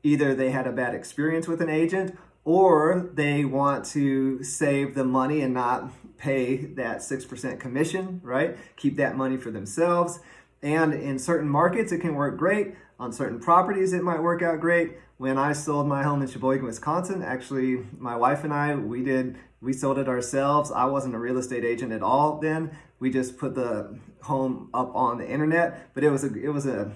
Either 0.03 0.35
they 0.35 0.51
had 0.51 0.67
a 0.67 0.73
bad 0.73 0.93
experience 0.93 1.47
with 1.47 1.61
an 1.61 1.69
agent 1.69 2.17
or 2.43 3.11
they 3.13 3.45
want 3.45 3.85
to 3.85 4.43
save 4.43 4.93
the 4.93 5.05
money 5.05 5.39
and 5.39 5.53
not 5.53 5.89
pay 6.17 6.57
that 6.57 6.97
6% 6.97 7.61
commission, 7.61 8.19
right? 8.25 8.57
Keep 8.75 8.97
that 8.97 9.15
money 9.15 9.38
for 9.38 9.51
themselves. 9.51 10.19
And 10.61 10.93
in 10.93 11.17
certain 11.17 11.50
markets, 11.50 11.91
it 11.91 12.00
can 12.00 12.15
work 12.15 12.38
great. 12.38 12.75
On 13.01 13.12
certain 13.12 13.39
properties, 13.39 13.93
it 13.93 14.03
might 14.03 14.22
work 14.22 14.43
out 14.43 14.60
great. 14.60 14.91
When 15.17 15.36
I 15.36 15.53
sold 15.53 15.88
my 15.88 16.03
home 16.03 16.22
in 16.22 16.27
Sheboygan, 16.27 16.63
Wisconsin, 16.63 17.24
actually, 17.24 17.84
my 17.98 18.15
wife 18.15 18.43
and 18.43 18.53
I, 18.53 18.75
we 18.75 19.01
did, 19.01 19.39
we 19.60 19.74
sold 19.74 19.98
it 19.98 20.08
ourselves. 20.08 20.72
I 20.72 20.86
wasn't 20.86 21.15
a 21.15 21.17
real 21.17 21.39
estate 21.39 21.65
agent 21.65 21.91
at 21.93 22.03
all 22.03 22.38
then. 22.38 22.77
We 23.00 23.10
just 23.10 23.39
put 23.39 23.55
the 23.55 23.98
home 24.22 24.70
up 24.72 24.96
on 24.96 25.17
the 25.17 25.27
internet, 25.27 25.91
but 25.96 26.03
it 26.03 26.12
was 26.12 26.24
a, 26.24 26.27
it 26.27 26.50
was 26.50 26.67
a, 26.67 26.91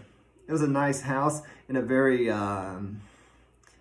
it 0.47 0.51
was 0.51 0.61
a 0.61 0.67
nice 0.67 1.01
house 1.01 1.41
in 1.67 1.75
a 1.75 1.81
very 1.81 2.29
um, 2.29 3.01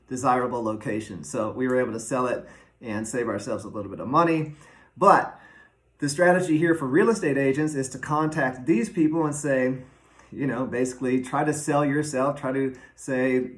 desirable 0.08 0.62
location. 0.62 1.24
So 1.24 1.50
we 1.50 1.68
were 1.68 1.78
able 1.78 1.92
to 1.92 2.00
sell 2.00 2.26
it 2.26 2.48
and 2.80 3.06
save 3.06 3.28
ourselves 3.28 3.64
a 3.64 3.68
little 3.68 3.90
bit 3.90 4.00
of 4.00 4.08
money. 4.08 4.54
But 4.96 5.38
the 5.98 6.08
strategy 6.08 6.56
here 6.56 6.74
for 6.74 6.86
real 6.86 7.10
estate 7.10 7.36
agents 7.36 7.74
is 7.74 7.90
to 7.90 7.98
contact 7.98 8.64
these 8.64 8.88
people 8.88 9.26
and 9.26 9.34
say, 9.34 9.80
you 10.34 10.46
know, 10.46 10.66
basically 10.66 11.22
try 11.22 11.44
to 11.44 11.52
sell 11.52 11.84
yourself, 11.84 12.40
try 12.40 12.52
to 12.52 12.74
say, 12.94 13.50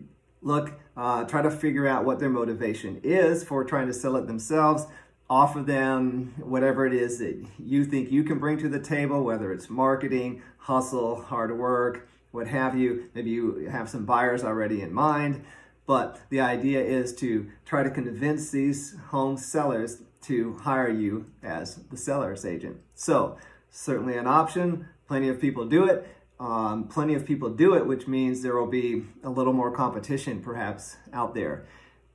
look, 0.43 0.73
uh, 0.97 1.25
try 1.25 1.43
to 1.43 1.51
figure 1.51 1.87
out 1.87 2.05
what 2.05 2.21
their 2.21 2.31
motivation 2.31 3.01
is 3.03 3.45
for 3.45 3.65
trying 3.65 3.87
to 3.87 3.93
sell 3.93 4.17
it 4.17 4.27
themselves. 4.27 4.87
Offer 5.29 5.63
them 5.63 6.35
whatever 6.39 6.87
it 6.87 6.93
is 6.93 7.19
that 7.19 7.45
you 7.59 7.85
think 7.85 8.13
you 8.13 8.23
can 8.23 8.39
bring 8.39 8.59
to 8.59 8.69
the 8.69 8.79
table, 8.79 9.25
whether 9.25 9.53
it's 9.53 9.69
marketing, 9.69 10.43
hustle, 10.59 11.21
hard 11.21 11.57
work, 11.59 12.09
what 12.31 12.47
have 12.47 12.77
you. 12.77 13.11
Maybe 13.15 13.31
you 13.31 13.69
have 13.71 13.89
some 13.89 14.05
buyers 14.05 14.45
already 14.45 14.83
in 14.83 14.93
mind. 14.93 15.45
But 15.87 16.21
the 16.31 16.41
idea 16.41 16.81
is 16.81 17.15
to 17.17 17.51
try 17.65 17.83
to 17.83 17.91
convince 17.91 18.51
these 18.51 18.97
home 19.09 19.37
sellers 19.37 20.03
to 20.23 20.55
hire 20.55 20.91
you 20.91 21.27
as 21.43 21.77
the 21.77 21.97
seller's 21.97 22.45
agent. 22.45 22.79
So, 22.95 23.37
certainly 23.71 24.17
an 24.17 24.27
option. 24.27 24.89
Plenty 25.07 25.29
of 25.29 25.41
people 25.41 25.67
do 25.67 25.85
it. 25.87 26.16
Um, 26.39 26.89
plenty 26.89 27.15
of 27.15 27.25
people 27.25 27.49
do 27.51 27.75
it, 27.75 27.87
which 27.87 28.07
means 28.07 28.43
there 28.43 28.57
will 28.57 28.67
be 28.67 29.05
a 29.25 29.31
little 29.31 29.53
more 29.53 29.71
competition 29.71 30.43
perhaps 30.43 30.97
out 31.13 31.35
there. 31.35 31.67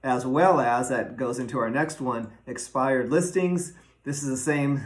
As 0.03 0.25
well 0.25 0.59
as 0.59 0.89
that 0.89 1.17
goes 1.17 1.39
into 1.39 1.59
our 1.59 1.69
next 1.69 2.01
one 2.01 2.31
expired 2.45 3.09
listings. 3.09 3.73
This 4.03 4.23
is 4.23 4.29
the 4.29 4.37
same 4.37 4.81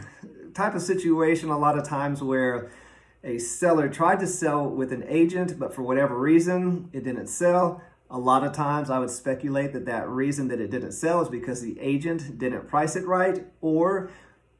type 0.54 0.74
of 0.74 0.82
situation 0.82 1.50
a 1.50 1.58
lot 1.58 1.78
of 1.78 1.84
times 1.84 2.22
where 2.22 2.70
a 3.22 3.38
seller 3.38 3.88
tried 3.88 4.20
to 4.20 4.26
sell 4.26 4.68
with 4.68 4.92
an 4.92 5.04
agent, 5.08 5.58
but 5.58 5.74
for 5.74 5.82
whatever 5.82 6.18
reason, 6.18 6.88
it 6.92 7.04
didn't 7.04 7.26
sell. 7.26 7.82
A 8.08 8.18
lot 8.18 8.44
of 8.44 8.52
times 8.52 8.88
I 8.88 8.98
would 9.00 9.10
speculate 9.10 9.72
that 9.72 9.84
that 9.86 10.08
reason 10.08 10.48
that 10.48 10.60
it 10.60 10.70
didn't 10.70 10.92
sell 10.92 11.20
is 11.22 11.28
because 11.28 11.60
the 11.60 11.78
agent 11.80 12.38
didn't 12.38 12.68
price 12.68 12.94
it 12.94 13.04
right 13.04 13.44
or 13.60 14.10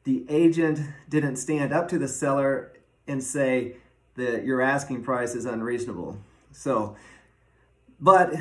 the 0.03 0.25
agent 0.27 0.79
didn't 1.07 1.37
stand 1.37 1.71
up 1.71 1.87
to 1.89 1.97
the 1.97 2.07
seller 2.07 2.73
and 3.07 3.23
say 3.23 3.77
that 4.17 4.45
your 4.45 4.61
asking 4.61 5.03
price 5.03 5.33
is 5.33 5.45
unreasonable. 5.45 6.19
So, 6.51 6.95
but 7.99 8.33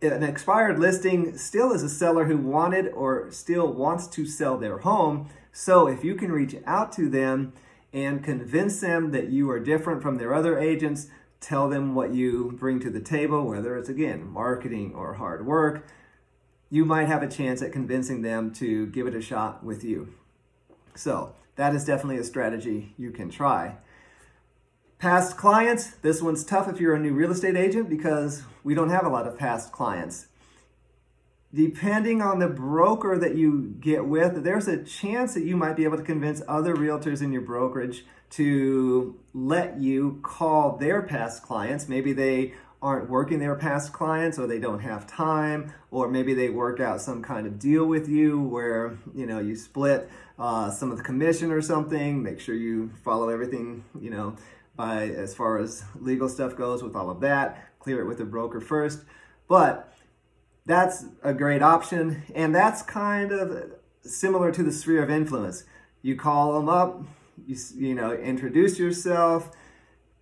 an 0.00 0.22
expired 0.22 0.78
listing 0.78 1.36
still 1.36 1.72
is 1.72 1.82
a 1.82 1.88
seller 1.88 2.24
who 2.24 2.38
wanted 2.38 2.88
or 2.88 3.30
still 3.30 3.72
wants 3.72 4.06
to 4.08 4.24
sell 4.26 4.56
their 4.56 4.78
home. 4.78 5.28
So 5.52 5.88
if 5.88 6.04
you 6.04 6.14
can 6.14 6.32
reach 6.32 6.56
out 6.66 6.92
to 6.92 7.08
them 7.08 7.52
and 7.92 8.22
convince 8.22 8.80
them 8.80 9.10
that 9.10 9.28
you 9.28 9.50
are 9.50 9.60
different 9.60 10.02
from 10.02 10.18
their 10.18 10.34
other 10.34 10.58
agents, 10.58 11.08
tell 11.40 11.68
them 11.68 11.94
what 11.94 12.14
you 12.14 12.56
bring 12.58 12.78
to 12.80 12.90
the 12.90 13.00
table, 13.00 13.46
whether 13.46 13.76
it's 13.76 13.88
again 13.88 14.26
marketing 14.26 14.94
or 14.94 15.14
hard 15.14 15.46
work, 15.46 15.86
you 16.70 16.84
might 16.84 17.06
have 17.06 17.22
a 17.22 17.28
chance 17.28 17.62
at 17.62 17.72
convincing 17.72 18.22
them 18.22 18.52
to 18.52 18.86
give 18.86 19.06
it 19.06 19.14
a 19.14 19.22
shot 19.22 19.64
with 19.64 19.82
you. 19.82 20.14
So, 20.94 21.34
that 21.56 21.74
is 21.74 21.84
definitely 21.84 22.18
a 22.18 22.24
strategy 22.24 22.92
you 22.98 23.10
can 23.10 23.30
try. 23.30 23.76
Past 24.98 25.36
clients, 25.36 25.90
this 25.96 26.22
one's 26.22 26.42
tough 26.42 26.68
if 26.68 26.80
you're 26.80 26.94
a 26.94 26.98
new 26.98 27.12
real 27.12 27.30
estate 27.30 27.54
agent 27.54 27.90
because 27.90 28.44
we 28.64 28.74
don't 28.74 28.88
have 28.88 29.04
a 29.04 29.10
lot 29.10 29.26
of 29.26 29.38
past 29.38 29.70
clients. 29.70 30.28
Depending 31.52 32.22
on 32.22 32.38
the 32.38 32.48
broker 32.48 33.18
that 33.18 33.34
you 33.34 33.74
get 33.78 34.06
with, 34.06 34.42
there's 34.42 34.66
a 34.68 34.82
chance 34.82 35.34
that 35.34 35.44
you 35.44 35.54
might 35.54 35.76
be 35.76 35.84
able 35.84 35.98
to 35.98 36.02
convince 36.02 36.40
other 36.48 36.74
realtors 36.74 37.20
in 37.20 37.30
your 37.30 37.42
brokerage 37.42 38.06
to 38.30 39.18
let 39.34 39.78
you 39.78 40.18
call 40.22 40.78
their 40.78 41.02
past 41.02 41.42
clients. 41.42 41.88
Maybe 41.88 42.14
they 42.14 42.54
aren't 42.82 43.10
working 43.10 43.38
their 43.38 43.54
past 43.54 43.92
clients 43.92 44.38
or 44.38 44.46
they 44.46 44.58
don't 44.58 44.80
have 44.80 45.06
time 45.06 45.72
or 45.90 46.08
maybe 46.08 46.34
they 46.34 46.48
work 46.48 46.80
out 46.80 47.00
some 47.00 47.22
kind 47.22 47.46
of 47.46 47.58
deal 47.58 47.86
with 47.86 48.08
you 48.08 48.40
where 48.40 48.98
you 49.14 49.24
know 49.24 49.38
you 49.38 49.56
split 49.56 50.10
uh, 50.38 50.70
some 50.70 50.90
of 50.90 50.98
the 50.98 51.02
commission 51.02 51.50
or 51.50 51.62
something 51.62 52.22
make 52.22 52.38
sure 52.38 52.54
you 52.54 52.90
follow 53.02 53.30
everything 53.30 53.82
you 53.98 54.10
know 54.10 54.36
by 54.76 55.08
as 55.08 55.34
far 55.34 55.58
as 55.58 55.84
legal 56.00 56.28
stuff 56.28 56.56
goes 56.56 56.82
with 56.82 56.94
all 56.94 57.10
of 57.10 57.20
that 57.20 57.68
clear 57.78 58.00
it 58.00 58.06
with 58.06 58.18
the 58.18 58.24
broker 58.24 58.60
first 58.60 59.00
but 59.48 59.92
that's 60.64 61.06
a 61.22 61.32
great 61.32 61.62
option 61.62 62.22
and 62.34 62.54
that's 62.54 62.82
kind 62.82 63.32
of 63.32 63.72
similar 64.02 64.52
to 64.52 64.62
the 64.62 64.72
sphere 64.72 65.02
of 65.02 65.10
influence 65.10 65.64
you 66.02 66.14
call 66.14 66.54
them 66.54 66.68
up 66.68 67.02
you, 67.44 67.56
you 67.76 67.94
know, 67.94 68.12
introduce 68.12 68.78
yourself, 68.78 69.50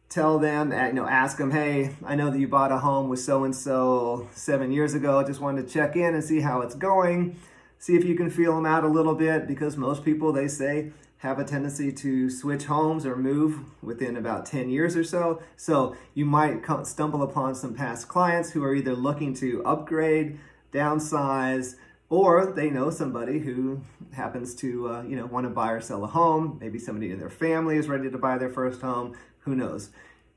tell 0.09 0.39
them, 0.39 0.73
you 0.73 0.93
know, 0.93 1.07
ask 1.07 1.39
them, 1.39 1.51
hey, 1.51 1.97
I 2.05 2.15
know 2.15 2.31
that 2.31 2.39
you 2.39 2.49
bought 2.49 2.73
a 2.73 2.79
home 2.79 3.09
with 3.09 3.21
so 3.21 3.45
and 3.45 3.55
so 3.55 4.29
seven 4.33 4.73
years 4.73 4.95
ago. 4.95 5.19
I 5.19 5.25
just 5.25 5.41
wanted 5.41 5.67
to 5.67 5.73
check 5.73 5.97
in 5.97 6.15
and 6.15 6.25
see 6.25 6.41
how 6.41 6.61
it's 6.63 6.75
going. 6.75 7.39
See 7.79 7.97
if 7.97 8.05
you 8.05 8.17
can 8.17 8.31
feel 8.31 8.55
them 8.55 8.67
out 8.67 8.85
a 8.85 8.89
little 8.89 9.15
bit 9.15 9.47
because 9.47 9.77
most 9.77 10.05
people, 10.05 10.33
they 10.33 10.49
say, 10.49 10.93
have 11.25 11.39
a 11.39 11.45
tendency 11.45 11.91
to 11.91 12.29
switch 12.29 12.65
homes 12.65 13.07
or 13.07 13.17
move 13.17 13.61
within 13.83 14.15
about 14.15 14.45
10 14.45 14.69
years 14.69 14.95
or 14.95 15.03
so. 15.03 15.43
So 15.57 15.97
you 16.13 16.27
might 16.27 16.61
stumble 16.87 17.23
upon 17.23 17.55
some 17.55 17.73
past 17.75 18.09
clients 18.09 18.51
who 18.51 18.63
are 18.63 18.75
either 18.75 18.95
looking 18.95 19.33
to 19.37 19.65
upgrade, 19.65 20.39
downsize, 20.71 21.77
or 22.11 22.53
they 22.53 22.69
know 22.69 22.91
somebody 22.91 23.39
who 23.39 23.81
happens 24.13 24.55
to 24.57 24.89
uh, 24.89 25.03
you 25.03 25.17
know 25.17 25.25
want 25.25 25.47
to 25.47 25.51
buy 25.51 25.73
or 25.73 25.81
sell 25.81 26.05
a 26.05 26.09
home. 26.09 26.59
Maybe 26.61 26.79
somebody 26.79 27.11
in 27.11 27.19
their 27.19 27.31
family 27.31 27.79
is 27.79 27.89
ready 27.89 28.11
to 28.11 28.19
buy 28.19 28.37
their 28.37 28.51
first 28.51 28.83
home. 28.83 29.17
Who 29.41 29.55
knows? 29.55 29.89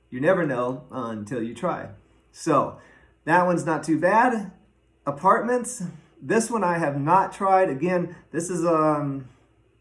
You 0.09 0.21
never 0.21 0.45
know 0.47 0.85
until 0.89 1.43
you 1.43 1.53
try. 1.53 1.89
So 2.31 2.79
that 3.25 3.45
one's 3.45 3.65
not 3.65 3.83
too 3.83 3.99
bad. 3.99 4.51
Apartments. 5.05 5.83
This 6.19 6.49
one 6.49 6.63
i 6.63 6.77
have 6.77 6.97
not 6.99 7.33
tried. 7.33 7.69
Again 7.69 8.15
this 8.31 8.49
is 8.49 8.65
um 8.65 9.27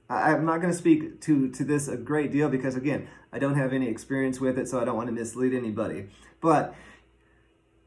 i'm 0.08 0.44
not 0.44 0.60
going 0.60 0.72
to 0.72 0.78
speak 0.78 1.20
to 1.20 1.50
to 1.50 1.64
this 1.64 1.88
a 1.88 1.96
great 1.96 2.30
deal 2.32 2.48
because 2.48 2.76
again 2.76 3.08
i 3.32 3.38
don't 3.38 3.56
have 3.56 3.72
any 3.72 3.88
experience 3.88 4.40
with 4.40 4.58
it 4.58 4.68
so 4.68 4.80
i 4.80 4.84
don't 4.84 4.96
want 4.96 5.08
to 5.08 5.12
mislead 5.12 5.54
anybody 5.54 6.08
but 6.40 6.74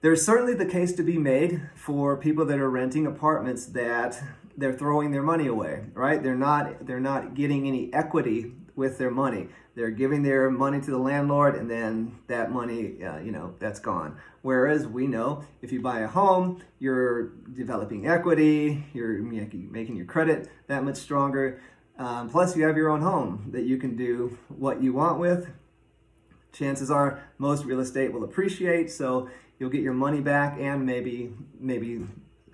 there's 0.02 0.26
certainly 0.26 0.54
the 0.54 0.66
case 0.66 0.94
to 0.94 1.04
be 1.04 1.18
made 1.18 1.70
for 1.76 2.16
people 2.16 2.46
that 2.46 2.58
are 2.58 2.70
renting 2.70 3.06
apartments 3.06 3.66
that 3.68 4.22
they're 4.60 4.74
throwing 4.74 5.12
their 5.12 5.24
money 5.24 5.48
away, 5.48 5.86
right? 5.94 6.22
They're 6.22 6.36
not 6.36 6.86
they're 6.86 7.00
not 7.00 7.34
getting 7.34 7.68
any 7.68 7.94
equity 7.94 8.54
with 8.76 8.98
their 8.98 9.12
money. 9.12 9.48
They're 9.76 9.92
giving 9.92 10.24
their 10.24 10.50
money 10.50 10.82
to 10.82 10.92
the 10.92 10.98
landlord, 10.98 11.56
and 11.56 11.70
then 11.70 12.18
that 12.28 12.52
money, 12.52 13.04
uh, 13.04 13.20
you 13.20 13.32
know, 13.32 13.56
that's 13.60 13.80
gone. 13.80 14.18
Whereas 14.42 14.88
we 14.88 15.08
know 15.08 15.44
if 15.62 15.72
you 15.72 15.82
buy 15.82 16.00
a 16.00 16.08
home, 16.08 16.62
you're 16.80 17.28
developing 17.54 18.08
equity, 18.08 18.86
you're 18.94 19.22
making 19.22 19.96
your 19.96 20.06
credit 20.06 20.50
that 20.68 20.84
much 20.84 20.98
stronger. 20.98 21.62
Um, 22.00 22.30
plus, 22.30 22.56
you 22.56 22.64
have 22.64 22.78
your 22.78 22.90
own 22.90 23.02
home 23.02 23.50
that 23.52 23.64
you 23.64 23.78
can 23.78 23.98
do 23.98 24.38
what 24.48 24.82
you 24.82 24.94
want 24.94 25.20
with. 25.20 25.50
Chances 26.54 26.90
are 26.90 27.22
most 27.38 27.66
real 27.66 27.82
estate 27.82 28.14
will 28.14 28.24
appreciate, 28.24 28.90
so 28.90 29.30
you'll 29.60 29.70
get 29.70 29.82
your 29.82 29.94
money 29.94 30.22
back 30.22 30.58
and 30.58 30.86
maybe 30.86 31.34
maybe 31.60 32.08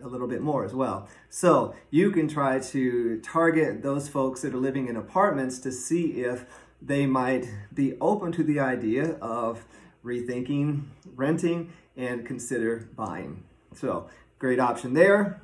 a 0.03 0.07
little 0.07 0.27
bit 0.27 0.41
more 0.41 0.65
as 0.65 0.73
well. 0.73 1.07
So 1.29 1.75
you 1.91 2.11
can 2.11 2.27
try 2.27 2.59
to 2.59 3.21
target 3.21 3.83
those 3.83 4.09
folks 4.09 4.41
that 4.41 4.53
are 4.53 4.57
living 4.57 4.87
in 4.87 4.95
apartments 4.95 5.59
to 5.59 5.71
see 5.71 6.23
if 6.23 6.45
they 6.81 7.05
might 7.05 7.47
be 7.73 7.95
open 8.01 8.31
to 8.33 8.43
the 8.43 8.59
idea 8.59 9.11
of 9.21 9.63
rethinking 10.03 10.85
renting 11.15 11.71
and 11.95 12.25
consider 12.25 12.89
buying. 12.95 13.43
So 13.75 14.09
great 14.39 14.59
option 14.59 14.93
there. 14.93 15.41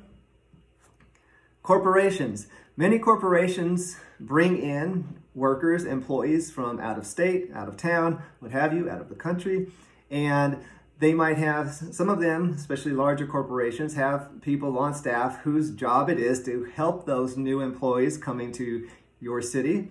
Corporations. 1.62 2.48
Many 2.76 2.98
corporations 2.98 3.98
bring 4.18 4.56
in 4.56 5.20
workers, 5.34 5.84
employees 5.84 6.50
from 6.50 6.80
out 6.80 6.98
of 6.98 7.06
state, 7.06 7.50
out 7.54 7.68
of 7.68 7.76
town, 7.76 8.22
what 8.38 8.52
have 8.52 8.72
you, 8.72 8.88
out 8.88 9.00
of 9.00 9.08
the 9.08 9.14
country. 9.14 9.68
And 10.10 10.58
they 10.98 11.12
might 11.12 11.36
have 11.36 11.72
some 11.72 12.08
of 12.08 12.20
them, 12.20 12.54
especially 12.56 12.92
larger 12.92 13.26
corporations, 13.26 13.94
have 13.94 14.40
people 14.40 14.78
on 14.78 14.94
staff 14.94 15.40
whose 15.40 15.70
job 15.70 16.08
it 16.08 16.18
is 16.18 16.42
to 16.44 16.64
help 16.64 17.06
those 17.06 17.36
new 17.36 17.60
employees 17.60 18.16
coming 18.16 18.52
to 18.52 18.88
your 19.20 19.42
city 19.42 19.88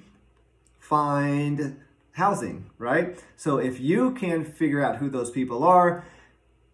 find 0.79 1.79
housing, 2.13 2.69
right? 2.77 3.19
So 3.35 3.57
if 3.57 3.79
you 3.79 4.11
can 4.11 4.43
figure 4.43 4.83
out 4.83 4.97
who 4.97 5.09
those 5.09 5.31
people 5.31 5.63
are, 5.63 6.05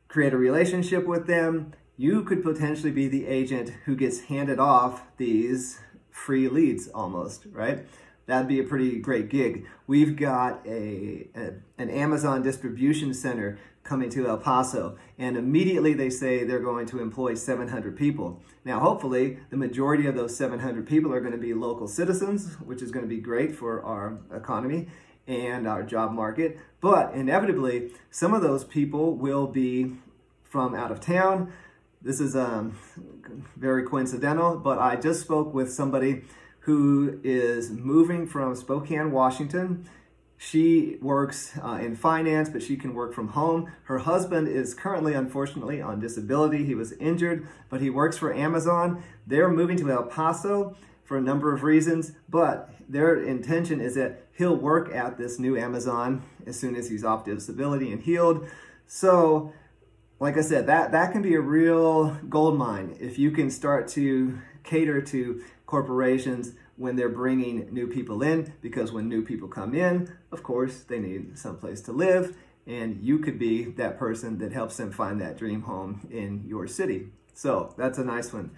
create 0.07 0.33
a 0.33 0.37
relationship 0.37 1.05
with 1.05 1.27
them, 1.27 1.73
you 1.97 2.23
could 2.23 2.43
potentially 2.43 2.91
be 2.91 3.07
the 3.07 3.25
agent 3.25 3.71
who 3.85 3.95
gets 3.95 4.21
handed 4.21 4.59
off 4.59 5.01
these 5.17 5.79
free 6.17 6.49
leads 6.49 6.87
almost, 6.89 7.45
right? 7.51 7.85
That'd 8.25 8.47
be 8.47 8.59
a 8.59 8.63
pretty 8.63 8.99
great 8.99 9.29
gig. 9.29 9.65
We've 9.85 10.17
got 10.17 10.65
a, 10.65 11.29
a, 11.35 11.53
an 11.77 11.89
Amazon 11.89 12.41
distribution 12.41 13.13
center 13.13 13.57
coming 13.83 14.09
to 14.09 14.27
El 14.27 14.37
Paso, 14.37 14.97
and 15.17 15.37
immediately 15.37 15.93
they 15.93 16.09
say 16.09 16.43
they're 16.43 16.59
going 16.59 16.87
to 16.87 16.99
employ 16.99 17.35
700 17.35 17.95
people. 17.95 18.41
Now, 18.65 18.79
hopefully, 18.79 19.39
the 19.49 19.55
majority 19.55 20.07
of 20.07 20.15
those 20.15 20.35
700 20.35 20.85
people 20.85 21.13
are 21.13 21.21
going 21.21 21.31
to 21.31 21.37
be 21.37 21.53
local 21.53 21.87
citizens, 21.87 22.55
which 22.55 22.81
is 22.81 22.91
going 22.91 23.05
to 23.05 23.09
be 23.09 23.21
great 23.21 23.55
for 23.55 23.81
our 23.83 24.17
economy 24.33 24.87
and 25.27 25.67
our 25.67 25.83
job 25.83 26.11
market. 26.11 26.59
But 26.81 27.13
inevitably, 27.13 27.91
some 28.11 28.33
of 28.33 28.41
those 28.41 28.65
people 28.65 29.15
will 29.15 29.47
be 29.47 29.93
from 30.43 30.75
out 30.75 30.91
of 30.91 30.99
town. 30.99 31.53
This 32.07 32.21
is 32.21 32.37
um, 32.37 32.79
very 33.57 33.83
coincidental, 33.83 34.55
but 34.55 34.79
I 34.79 34.95
just 34.95 35.19
spoke 35.19 35.53
with 35.53 35.73
somebody 35.73 36.23
who 36.59 37.19
is 37.21 37.69
moving 37.69 38.27
from 38.27 38.55
Spokane, 38.55 39.11
Washington. 39.11 39.89
She 40.37 40.99
works 41.01 41.57
uh, 41.61 41.79
in 41.81 41.97
finance, 41.97 42.47
but 42.47 42.63
she 42.63 42.77
can 42.77 42.93
work 42.93 43.13
from 43.13 43.27
home. 43.27 43.69
Her 43.83 43.97
husband 43.97 44.47
is 44.47 44.73
currently, 44.73 45.15
unfortunately, 45.15 45.81
on 45.81 45.99
disability. 45.99 46.63
He 46.63 46.75
was 46.75 46.93
injured, 46.93 47.45
but 47.69 47.81
he 47.81 47.89
works 47.89 48.17
for 48.17 48.33
Amazon. 48.33 49.03
They're 49.25 49.49
moving 49.49 49.75
to 49.75 49.91
El 49.91 50.03
Paso 50.03 50.77
for 51.03 51.17
a 51.17 51.21
number 51.21 51.53
of 51.53 51.63
reasons, 51.63 52.13
but 52.29 52.73
their 52.87 53.21
intention 53.21 53.81
is 53.81 53.95
that 53.95 54.27
he'll 54.37 54.55
work 54.55 54.95
at 54.95 55.17
this 55.17 55.39
new 55.39 55.57
Amazon 55.57 56.23
as 56.45 56.57
soon 56.57 56.77
as 56.77 56.89
he's 56.89 57.03
off 57.03 57.25
disability 57.25 57.91
and 57.91 58.01
healed. 58.01 58.47
So, 58.85 59.51
like 60.19 60.37
I 60.37 60.41
said, 60.41 60.67
that, 60.67 60.91
that 60.91 61.11
can 61.11 61.21
be 61.21 61.35
a 61.35 61.41
real 61.41 62.17
gold 62.29 62.57
mine 62.57 62.97
if 62.99 63.19
you 63.19 63.31
can 63.31 63.51
start 63.51 63.87
to 63.89 64.39
cater 64.63 65.01
to 65.01 65.43
corporations 65.65 66.53
when 66.75 66.95
they're 66.95 67.09
bringing 67.09 67.71
new 67.73 67.87
people 67.87 68.21
in 68.23 68.53
because 68.61 68.91
when 68.91 69.07
new 69.07 69.23
people 69.23 69.47
come 69.47 69.75
in, 69.75 70.15
of 70.31 70.43
course, 70.43 70.83
they 70.83 70.99
need 70.99 71.37
someplace 71.37 71.81
to 71.81 71.91
live 71.91 72.35
and 72.65 73.01
you 73.01 73.19
could 73.19 73.39
be 73.39 73.65
that 73.65 73.97
person 73.97 74.39
that 74.39 74.51
helps 74.51 74.77
them 74.77 74.91
find 74.91 75.21
that 75.21 75.37
dream 75.37 75.61
home 75.61 76.07
in 76.11 76.43
your 76.45 76.67
city. 76.67 77.07
So, 77.33 77.73
that's 77.77 77.97
a 77.97 78.03
nice 78.03 78.33
one. 78.33 78.51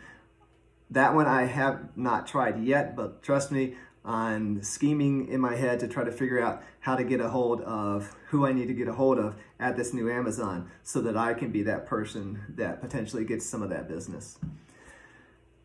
That 0.90 1.14
one 1.14 1.28
I 1.28 1.44
have 1.44 1.96
not 1.96 2.26
tried 2.26 2.64
yet, 2.64 2.96
but 2.96 3.22
trust 3.22 3.52
me, 3.52 3.76
I'm 4.10 4.64
scheming 4.64 5.28
in 5.28 5.40
my 5.40 5.56
head 5.56 5.80
to 5.82 5.88
try 5.88 6.04
to 6.04 6.12
figure 6.12 6.42
out 6.42 6.64
how 6.80 6.96
to 6.96 7.04
get 7.04 7.22
a 7.22 7.30
hold 7.30 7.62
of 7.62 8.16
who 8.30 8.44
I 8.44 8.52
need 8.52 8.68
to 8.68 8.74
get 8.74 8.88
a 8.88 8.94
hold 8.94 9.20
of 9.20 9.36
at 9.60 9.78
this 9.78 9.94
new 9.94 10.10
Amazon 10.10 10.72
so 10.82 11.00
that 11.02 11.16
I 11.16 11.36
can 11.36 11.52
be 11.52 11.62
that 11.64 11.86
person 11.86 12.42
that 12.56 12.82
potentially 12.82 13.24
gets 13.24 13.46
some 13.46 13.62
of 13.62 13.70
that 13.70 13.88
business. 13.88 14.40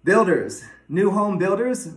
Builders, 0.05 0.63
new 0.91 1.11
home 1.11 1.39
builders. 1.39 1.95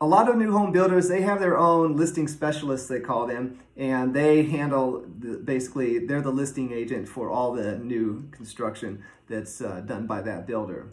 A 0.00 0.06
lot 0.06 0.28
of 0.28 0.36
new 0.36 0.50
home 0.50 0.72
builders, 0.72 1.08
they 1.08 1.22
have 1.22 1.38
their 1.38 1.56
own 1.56 1.96
listing 1.96 2.26
specialists, 2.26 2.88
they 2.88 2.98
call 2.98 3.28
them, 3.28 3.60
and 3.76 4.14
they 4.14 4.42
handle 4.42 5.04
the, 5.20 5.38
basically, 5.38 6.00
they're 6.00 6.20
the 6.20 6.32
listing 6.32 6.72
agent 6.72 7.08
for 7.08 7.30
all 7.30 7.52
the 7.52 7.78
new 7.78 8.28
construction 8.32 9.04
that's 9.28 9.60
uh, 9.60 9.82
done 9.86 10.06
by 10.08 10.20
that 10.20 10.48
builder. 10.48 10.88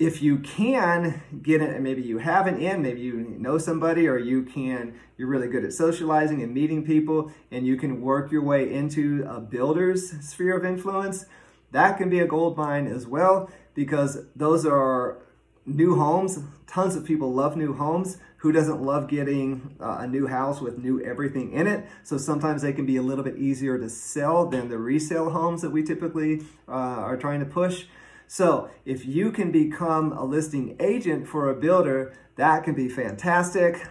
If 0.00 0.22
you 0.22 0.38
can 0.38 1.22
get 1.42 1.60
it, 1.60 1.74
and 1.74 1.84
maybe 1.84 2.00
you 2.00 2.16
have 2.16 2.46
an 2.46 2.58
in, 2.58 2.80
maybe 2.80 3.02
you 3.02 3.36
know 3.38 3.58
somebody, 3.58 4.08
or 4.08 4.16
you 4.16 4.44
can, 4.44 4.94
you're 5.18 5.28
really 5.28 5.46
good 5.46 5.62
at 5.62 5.74
socializing 5.74 6.42
and 6.42 6.54
meeting 6.54 6.86
people, 6.86 7.30
and 7.50 7.66
you 7.66 7.76
can 7.76 8.00
work 8.00 8.32
your 8.32 8.42
way 8.42 8.72
into 8.72 9.26
a 9.28 9.40
builder's 9.40 10.10
sphere 10.26 10.56
of 10.56 10.64
influence, 10.64 11.26
that 11.72 11.98
can 11.98 12.08
be 12.08 12.18
a 12.18 12.26
gold 12.26 12.56
mine 12.56 12.86
as 12.86 13.06
well 13.06 13.50
because 13.74 14.24
those 14.34 14.64
are 14.64 15.18
new 15.66 15.96
homes. 15.96 16.38
Tons 16.66 16.96
of 16.96 17.04
people 17.04 17.34
love 17.34 17.54
new 17.54 17.74
homes. 17.74 18.16
Who 18.38 18.52
doesn't 18.52 18.80
love 18.80 19.06
getting 19.06 19.76
uh, 19.78 19.98
a 20.00 20.06
new 20.06 20.26
house 20.26 20.62
with 20.62 20.78
new 20.78 21.02
everything 21.02 21.52
in 21.52 21.66
it? 21.66 21.86
So 22.04 22.16
sometimes 22.16 22.62
they 22.62 22.72
can 22.72 22.86
be 22.86 22.96
a 22.96 23.02
little 23.02 23.22
bit 23.22 23.36
easier 23.36 23.78
to 23.78 23.90
sell 23.90 24.46
than 24.46 24.70
the 24.70 24.78
resale 24.78 25.28
homes 25.28 25.60
that 25.60 25.70
we 25.70 25.82
typically 25.82 26.40
uh, 26.66 26.72
are 26.72 27.18
trying 27.18 27.40
to 27.40 27.46
push. 27.46 27.84
So 28.32 28.70
if 28.84 29.04
you 29.04 29.32
can 29.32 29.50
become 29.50 30.12
a 30.12 30.24
listing 30.24 30.76
agent 30.78 31.26
for 31.26 31.50
a 31.50 31.54
builder, 31.56 32.16
that 32.36 32.62
can 32.62 32.76
be 32.76 32.88
fantastic. 32.88 33.88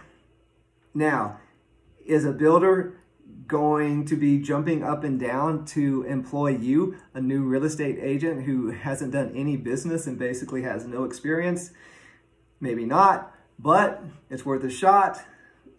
Now, 0.94 1.38
is 2.06 2.24
a 2.24 2.32
builder 2.32 2.98
going 3.46 4.06
to 4.06 4.16
be 4.16 4.38
jumping 4.38 4.82
up 4.82 5.04
and 5.04 5.20
down 5.20 5.66
to 5.66 6.04
employ 6.04 6.56
you, 6.56 6.96
a 7.12 7.20
new 7.20 7.42
real 7.42 7.64
estate 7.64 7.98
agent 8.00 8.44
who 8.44 8.70
hasn't 8.70 9.12
done 9.12 9.30
any 9.34 9.58
business 9.58 10.06
and 10.06 10.18
basically 10.18 10.62
has 10.62 10.86
no 10.86 11.04
experience? 11.04 11.72
Maybe 12.60 12.86
not, 12.86 13.34
but 13.58 14.02
it's 14.30 14.46
worth 14.46 14.64
a 14.64 14.70
shot. 14.70 15.22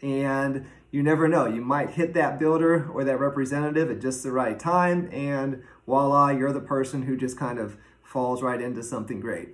And 0.03 0.67
you 0.91 1.01
never 1.01 1.27
know. 1.27 1.47
You 1.47 1.61
might 1.61 1.91
hit 1.91 2.13
that 2.13 2.37
builder 2.37 2.87
or 2.91 3.03
that 3.05 3.19
representative 3.19 3.89
at 3.89 4.01
just 4.01 4.21
the 4.21 4.31
right 4.31 4.59
time, 4.59 5.09
and 5.11 5.63
voila, 5.87 6.29
you're 6.29 6.53
the 6.53 6.59
person 6.59 7.01
who 7.01 7.17
just 7.17 7.39
kind 7.39 7.57
of 7.57 7.75
falls 8.11 8.43
right 8.43 8.61
into 8.61 8.83
something 8.83 9.21
great. 9.21 9.49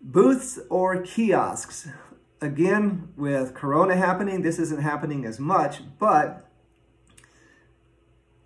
Booths 0.00 0.58
or 0.70 1.02
kiosks. 1.02 1.88
Again, 2.40 3.08
with 3.16 3.54
Corona 3.54 3.96
happening, 3.96 4.42
this 4.42 4.58
isn't 4.58 4.82
happening 4.82 5.24
as 5.24 5.40
much, 5.40 5.80
but 5.98 6.48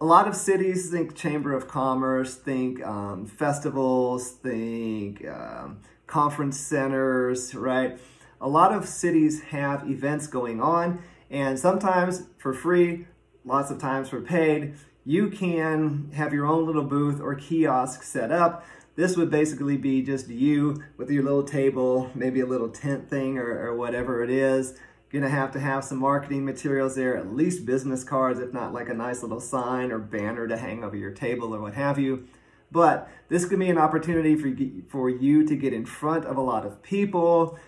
a 0.00 0.04
lot 0.04 0.28
of 0.28 0.36
cities 0.36 0.90
think 0.90 1.14
Chamber 1.14 1.52
of 1.52 1.68
Commerce, 1.68 2.34
think 2.34 2.84
um, 2.86 3.26
festivals, 3.26 4.30
think 4.30 5.26
um, 5.26 5.80
conference 6.06 6.58
centers, 6.58 7.54
right? 7.54 7.98
A 8.40 8.48
lot 8.48 8.72
of 8.72 8.88
cities 8.88 9.42
have 9.50 9.90
events 9.90 10.28
going 10.28 10.62
on, 10.62 11.02
and 11.28 11.58
sometimes 11.58 12.22
for 12.38 12.54
free, 12.54 13.06
lots 13.44 13.70
of 13.70 13.80
times 13.80 14.08
for 14.08 14.20
paid. 14.20 14.76
You 15.04 15.30
can 15.30 16.10
have 16.12 16.32
your 16.32 16.46
own 16.46 16.66
little 16.66 16.84
booth 16.84 17.20
or 17.20 17.34
kiosk 17.34 18.02
set 18.02 18.30
up. 18.30 18.64
This 18.98 19.16
would 19.16 19.30
basically 19.30 19.76
be 19.76 20.02
just 20.02 20.28
you 20.28 20.82
with 20.96 21.08
your 21.08 21.22
little 21.22 21.44
table, 21.44 22.10
maybe 22.14 22.40
a 22.40 22.46
little 22.46 22.68
tent 22.68 23.08
thing 23.08 23.38
or, 23.38 23.68
or 23.68 23.76
whatever 23.76 24.22
it 24.22 24.30
is 24.30 24.74
Gonna 25.10 25.30
have 25.30 25.52
to 25.52 25.60
have 25.60 25.84
some 25.84 25.98
marketing 25.98 26.44
materials 26.44 26.94
there, 26.94 27.16
at 27.16 27.34
least 27.34 27.64
business 27.64 28.04
cards, 28.04 28.40
if 28.40 28.52
not 28.52 28.74
like 28.74 28.90
a 28.90 28.94
nice 28.94 29.22
little 29.22 29.40
sign 29.40 29.90
or 29.90 29.98
banner 29.98 30.46
to 30.46 30.58
hang 30.58 30.84
over 30.84 30.96
your 30.96 31.12
table 31.12 31.54
or 31.54 31.62
what 31.62 31.72
have 31.74 31.98
you. 31.98 32.26
But 32.70 33.08
this 33.30 33.46
could 33.46 33.58
be 33.58 33.70
an 33.70 33.78
opportunity 33.78 34.36
for, 34.36 34.50
for 34.90 35.08
you 35.08 35.46
to 35.46 35.56
get 35.56 35.72
in 35.72 35.86
front 35.86 36.26
of 36.26 36.36
a 36.36 36.42
lot 36.42 36.66
of 36.66 36.82
people, 36.82 37.58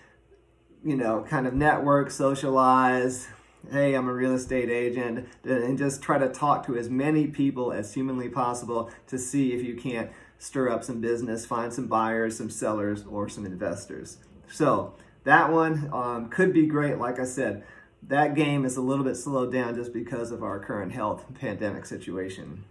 you 0.85 0.95
know, 0.95 1.25
kind 1.27 1.47
of 1.47 1.55
network, 1.55 2.11
socialize. 2.11 3.27
Hey, 3.71 3.95
I'm 3.95 4.07
a 4.07 4.13
real 4.13 4.35
estate 4.35 4.69
agent, 4.69 5.27
and 5.43 5.77
just 5.79 6.03
try 6.03 6.19
to 6.19 6.29
talk 6.29 6.67
to 6.67 6.77
as 6.77 6.91
many 6.91 7.25
people 7.25 7.71
as 7.71 7.95
humanly 7.95 8.29
possible 8.29 8.91
to 9.07 9.17
see 9.17 9.53
if 9.53 9.63
you 9.63 9.75
can't 9.75 10.11
stir 10.41 10.69
up 10.69 10.83
some 10.83 10.99
business, 10.99 11.45
find 11.45 11.71
some 11.71 11.87
buyers, 11.87 12.37
some 12.37 12.49
sellers, 12.49 13.05
or 13.05 13.29
some 13.29 13.45
investors. 13.45 14.17
So, 14.51 14.95
that 15.23 15.51
one 15.51 15.89
um, 15.93 16.29
could 16.29 16.51
be 16.51 16.65
great. 16.65 16.97
Like 16.97 17.19
I 17.19 17.25
said, 17.25 17.63
that 18.07 18.33
game 18.33 18.65
is 18.65 18.75
a 18.75 18.81
little 18.81 19.05
bit 19.05 19.15
slowed 19.15 19.53
down 19.53 19.75
just 19.75 19.93
because 19.93 20.31
of 20.31 20.41
our 20.41 20.59
current 20.59 20.93
health 20.93 21.25
pandemic 21.35 21.85
situation. 21.85 22.63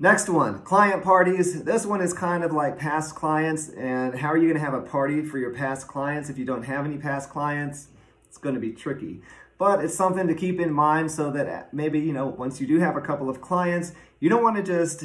Next 0.00 0.28
one, 0.28 0.62
client 0.62 1.04
parties. 1.04 1.62
This 1.62 1.86
one 1.86 2.00
is 2.00 2.12
kind 2.12 2.42
of 2.42 2.52
like 2.52 2.78
past 2.78 3.14
clients. 3.14 3.68
And 3.68 4.18
how 4.18 4.28
are 4.28 4.36
you 4.36 4.48
going 4.48 4.58
to 4.58 4.64
have 4.64 4.74
a 4.74 4.80
party 4.80 5.24
for 5.24 5.38
your 5.38 5.54
past 5.54 5.86
clients 5.86 6.28
if 6.28 6.36
you 6.36 6.44
don't 6.44 6.64
have 6.64 6.84
any 6.84 6.98
past 6.98 7.30
clients? 7.30 7.88
It's 8.26 8.38
going 8.38 8.56
to 8.56 8.60
be 8.60 8.72
tricky. 8.72 9.20
But 9.56 9.84
it's 9.84 9.94
something 9.94 10.26
to 10.26 10.34
keep 10.34 10.58
in 10.58 10.72
mind 10.72 11.12
so 11.12 11.30
that 11.32 11.72
maybe, 11.72 12.00
you 12.00 12.12
know, 12.12 12.26
once 12.26 12.60
you 12.60 12.66
do 12.66 12.80
have 12.80 12.96
a 12.96 13.00
couple 13.00 13.28
of 13.28 13.40
clients, 13.40 13.92
you 14.18 14.30
don't 14.30 14.42
want 14.42 14.56
to 14.56 14.62
just, 14.62 15.04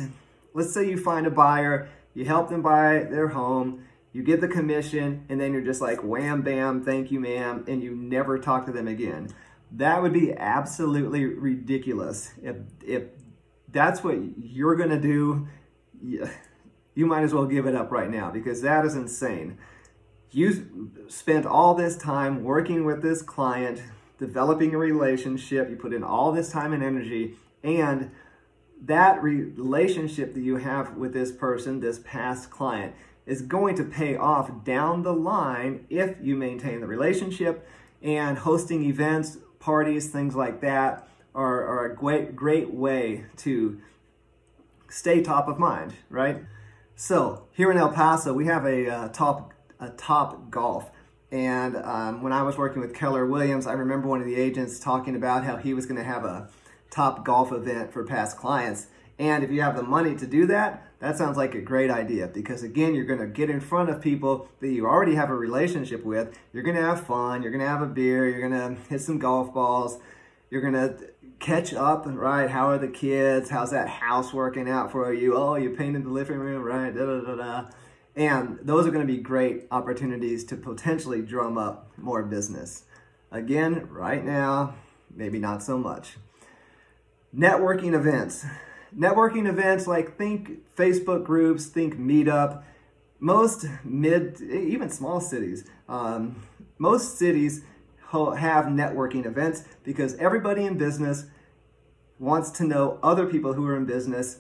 let's 0.56 0.74
say 0.74 0.90
you 0.90 0.98
find 0.98 1.28
a 1.28 1.30
buyer, 1.30 1.90
you 2.16 2.26
help 2.26 2.50
them 2.50 2.64
buy 2.64 3.06
their 3.12 3.28
home, 3.28 3.86
you 4.14 4.24
get 4.24 4.40
the 4.40 4.48
commission, 4.48 5.26
and 5.28 5.40
then 5.40 5.52
you're 5.52 5.62
just 5.62 5.82
like, 5.82 6.02
wham, 6.02 6.42
bam, 6.42 6.84
thank 6.84 7.12
you, 7.12 7.20
ma'am, 7.20 7.66
and 7.68 7.84
you 7.84 7.94
never 7.94 8.40
talk 8.40 8.66
to 8.66 8.72
them 8.72 8.88
again. 8.88 9.30
That 9.74 10.02
would 10.02 10.14
be 10.14 10.34
absolutely 10.34 11.26
ridiculous. 11.26 12.32
If, 12.42 12.56
if 12.84 13.04
that's 13.70 14.02
what 14.02 14.18
you're 14.42 14.76
to 14.76 15.00
do, 15.00 15.48
you 16.02 17.06
might 17.06 17.24
as 17.24 17.34
well 17.34 17.46
give 17.46 17.68
it 17.68 17.76
up 17.76 17.92
right 17.92 18.10
now 18.10 18.32
because 18.32 18.62
that 18.62 18.86
is 18.86 18.96
insane. 18.96 19.58
You 20.32 20.92
spent 21.10 21.46
all 21.46 21.76
this 21.76 21.98
time 21.98 22.44
working 22.46 22.86
with 22.86 23.02
this 23.02 23.22
client, 23.22 23.84
developing 24.18 24.74
a 24.74 24.78
relationship, 24.78 25.70
you 25.70 25.76
put 25.76 25.94
in 25.94 26.04
all 26.04 26.32
this 26.32 26.50
time 26.50 26.72
and 26.72 26.82
energy, 26.82 27.36
and 27.62 28.12
that 28.84 29.22
relationship 29.24 30.34
that 30.34 30.42
you 30.42 30.58
have 30.58 30.96
with 30.96 31.14
this 31.14 31.32
person, 31.32 31.80
this 31.80 32.00
past 32.00 32.50
client, 32.50 32.94
is 33.26 33.42
going 33.42 33.76
to 33.76 33.84
pay 33.84 34.16
off 34.16 34.64
down 34.64 35.04
the 35.04 35.14
line 35.14 35.86
if 35.90 36.16
you 36.22 36.36
maintain 36.36 36.82
the 36.82 36.88
relationship. 36.88 37.68
And 38.02 38.38
hosting 38.38 38.84
events, 38.84 39.38
parties, 39.60 40.10
things 40.10 40.36
like 40.36 40.62
that 40.62 41.08
are, 41.34 41.66
are 41.66 41.86
a 41.86 41.96
great, 41.96 42.36
great 42.36 42.72
way 42.72 43.26
to 43.38 43.82
stay 44.90 45.22
top 45.22 45.48
of 45.48 45.58
mind, 45.58 45.94
right? 46.10 46.44
So 46.96 47.48
here 47.52 47.72
in 47.72 47.78
El 47.78 47.92
Paso, 47.92 48.34
we 48.34 48.46
have 48.46 48.66
a 48.66 48.88
uh, 48.88 49.08
top 49.10 49.54
a 49.80 49.90
Topgolf. 49.90 50.90
And 51.32 51.76
um, 51.76 52.22
when 52.22 52.32
I 52.32 52.44
was 52.44 52.58
working 52.58 52.82
with 52.82 52.94
Keller 52.94 53.26
Williams, 53.26 53.68
I 53.68 53.74
remember 53.74 54.08
one 54.08 54.22
of 54.22 54.26
the 54.26 54.36
agents 54.36 54.80
talking 54.80 55.16
about 55.16 55.44
how 55.44 55.58
he 55.58 55.74
was 55.74 55.86
going 55.86 55.98
to 55.98 56.04
have 56.04 56.24
a 56.24 56.50
Topgolf 56.96 57.52
event 57.52 57.92
for 57.92 58.04
past 58.04 58.38
clients. 58.38 58.88
And 59.18 59.44
if 59.44 59.52
you 59.52 59.62
have 59.62 59.76
the 59.76 59.84
money 59.84 60.16
to 60.16 60.28
do 60.28 60.46
that, 60.48 60.86
that 61.00 61.18
sounds 61.18 61.38
like 61.38 61.56
a 61.56 61.62
great 61.62 61.92
idea 61.92 62.28
because 62.28 62.64
again, 62.64 62.96
you're 62.96 63.06
going 63.06 63.20
to 63.20 63.28
get 63.28 63.50
in 63.50 63.60
front 63.60 63.90
of 63.90 64.02
people 64.02 64.50
that 64.60 64.70
you 64.70 64.86
already 64.86 65.16
have 65.16 65.30
a 65.30 65.36
relationship 65.36 66.04
with. 66.04 66.38
You're 66.54 66.64
going 66.64 66.76
to 66.76 66.82
have 66.82 67.06
fun. 67.06 67.42
You're 67.42 67.52
going 67.52 67.64
to 67.64 67.68
have 67.68 67.82
a 67.82 67.88
beer. 67.88 68.30
You're 68.30 68.50
going 68.50 68.76
to 68.76 68.82
hit 68.90 69.02
some 69.02 69.20
golf 69.20 69.54
balls. 69.54 70.00
You're 70.50 70.62
going 70.62 70.74
to 70.74 71.10
catch 71.40 71.74
up, 71.74 72.06
right? 72.08 72.50
How 72.50 72.70
are 72.70 72.78
the 72.78 72.88
kids? 72.88 73.50
How's 73.50 73.72
that 73.72 73.88
house 73.88 74.34
working 74.34 74.70
out 74.70 74.92
for 74.92 75.14
you? 75.14 75.36
Oh, 75.36 75.56
you 75.56 75.72
painted 75.72 76.06
the 76.06 76.10
living 76.10 76.38
room, 76.38 76.64
right? 76.64 76.96
Da, 76.96 77.06
da, 77.06 77.22
da, 77.22 77.36
da. 77.36 77.70
And 78.16 78.60
those 78.62 78.88
are 78.88 78.92
going 78.92 79.06
to 79.06 79.14
be 79.14 79.20
great 79.20 79.68
opportunities 79.72 80.46
to 80.46 80.56
potentially 80.56 81.22
drum 81.22 81.58
up 81.58 81.92
more 81.98 82.24
business. 82.24 82.86
Again, 83.32 83.88
right 83.92 84.24
now, 84.24 84.76
maybe 85.14 85.40
not 85.40 85.62
so 85.62 85.78
much. 85.78 86.16
Networking 87.36 87.94
events. 87.94 88.46
Networking 88.98 89.48
events 89.48 89.88
like 89.88 90.18
think 90.18 90.74
Facebook 90.76 91.26
groups, 91.26 91.66
think 91.66 92.00
Meetup, 92.00 92.64
most 93.20 93.66
mid, 93.84 94.40
even 94.42 94.90
small 94.90 95.20
cities, 95.20 95.68
um, 95.90 96.42
most 96.78 97.18
cities 97.18 97.64
have 98.12 98.66
networking 98.66 99.26
events 99.26 99.66
because 99.84 100.16
everybody 100.16 100.66
in 100.66 100.78
business 100.78 101.26
wants 102.18 102.50
to 102.50 102.64
know 102.64 102.98
other 103.04 103.26
people 103.26 103.54
who 103.54 103.68
are 103.68 103.76
in 103.76 103.86
business, 103.86 104.40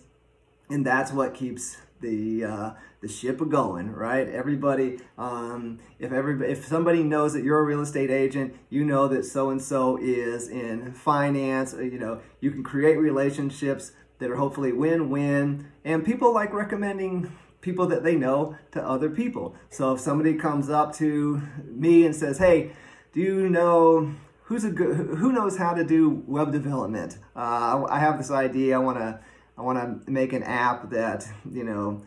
and 0.69 0.86
that's 0.86 1.12
what 1.12 1.34
keeps 1.34 1.77
the 1.99 2.45
uh, 2.45 2.71
the 3.05 3.11
ship 3.11 3.39
a 3.39 3.45
going, 3.45 3.91
right? 3.91 4.27
Everybody, 4.27 4.97
um, 5.15 5.77
if 5.99 6.11
everybody, 6.11 6.51
if 6.51 6.65
somebody 6.65 7.03
knows 7.03 7.33
that 7.33 7.43
you're 7.43 7.59
a 7.59 7.63
real 7.63 7.81
estate 7.81 8.09
agent, 8.09 8.55
you 8.71 8.83
know 8.83 9.07
that 9.07 9.25
so 9.25 9.51
and 9.51 9.61
so 9.61 9.97
is 10.01 10.49
in 10.49 10.91
finance. 10.91 11.73
You 11.73 11.99
know, 11.99 12.21
you 12.41 12.49
can 12.49 12.63
create 12.63 12.97
relationships 12.97 13.91
that 14.17 14.31
are 14.31 14.37
hopefully 14.37 14.71
win-win. 14.71 15.67
And 15.83 16.03
people 16.03 16.33
like 16.33 16.51
recommending 16.51 17.31
people 17.61 17.85
that 17.87 18.03
they 18.03 18.15
know 18.15 18.57
to 18.71 18.83
other 18.83 19.11
people. 19.11 19.55
So 19.69 19.93
if 19.93 19.99
somebody 19.99 20.33
comes 20.33 20.67
up 20.67 20.95
to 20.95 21.43
me 21.63 22.07
and 22.07 22.15
says, 22.15 22.39
"Hey, 22.39 22.71
do 23.13 23.21
you 23.21 23.49
know 23.49 24.15
who's 24.45 24.63
a 24.63 24.71
good 24.71 24.95
who 24.95 25.31
knows 25.31 25.57
how 25.57 25.75
to 25.75 25.83
do 25.83 26.23
web 26.25 26.51
development? 26.51 27.19
Uh, 27.35 27.85
I 27.87 27.99
have 27.99 28.17
this 28.17 28.31
idea. 28.31 28.75
I 28.75 28.79
want 28.79 28.97
to 28.97 29.19
I 29.59 29.61
want 29.61 30.05
to 30.05 30.11
make 30.11 30.33
an 30.33 30.41
app 30.41 30.89
that 30.89 31.27
you 31.51 31.63
know 31.63 32.01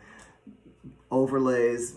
overlays 1.11 1.97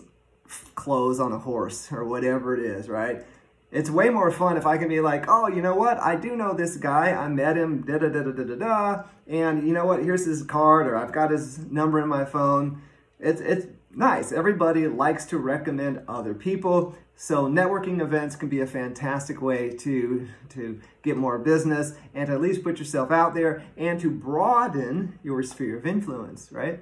clothes 0.74 1.20
on 1.20 1.32
a 1.32 1.38
horse 1.38 1.90
or 1.92 2.04
whatever 2.04 2.54
it 2.54 2.64
is, 2.64 2.88
right? 2.88 3.24
It's 3.70 3.88
way 3.88 4.10
more 4.10 4.30
fun 4.30 4.58
if 4.58 4.66
I 4.66 4.76
can 4.76 4.88
be 4.88 5.00
like, 5.00 5.24
oh, 5.28 5.48
you 5.48 5.62
know 5.62 5.74
what? 5.74 5.98
I 5.98 6.14
do 6.16 6.36
know 6.36 6.52
this 6.52 6.76
guy. 6.76 7.12
I 7.12 7.28
met 7.28 7.56
him, 7.56 7.82
da 7.82 7.96
da 7.96 8.08
da 8.08 8.22
da 8.22 8.32
da 8.32 8.44
da 8.44 8.54
da. 8.54 9.02
And 9.26 9.66
you 9.66 9.72
know 9.72 9.86
what? 9.86 10.02
Here's 10.02 10.26
his 10.26 10.42
card, 10.42 10.86
or 10.86 10.96
I've 10.96 11.12
got 11.12 11.30
his 11.30 11.58
number 11.70 11.98
in 11.98 12.06
my 12.06 12.26
phone. 12.26 12.82
It's 13.18 13.40
it's 13.40 13.66
nice. 13.94 14.30
Everybody 14.30 14.88
likes 14.88 15.24
to 15.26 15.38
recommend 15.38 16.02
other 16.06 16.34
people. 16.34 16.94
So 17.14 17.46
networking 17.46 18.02
events 18.02 18.36
can 18.36 18.50
be 18.50 18.60
a 18.60 18.66
fantastic 18.66 19.40
way 19.40 19.70
to 19.78 20.28
to 20.50 20.80
get 21.02 21.16
more 21.16 21.38
business 21.38 21.94
and 22.14 22.26
to 22.26 22.34
at 22.34 22.42
least 22.42 22.62
put 22.62 22.78
yourself 22.78 23.10
out 23.10 23.32
there 23.32 23.62
and 23.78 23.98
to 24.00 24.10
broaden 24.10 25.18
your 25.22 25.42
sphere 25.42 25.78
of 25.78 25.86
influence, 25.86 26.52
right? 26.52 26.80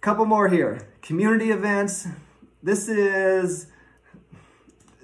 Couple 0.00 0.24
more 0.26 0.48
here. 0.48 0.86
Community 1.02 1.50
events. 1.50 2.06
This 2.62 2.88
is 2.88 3.66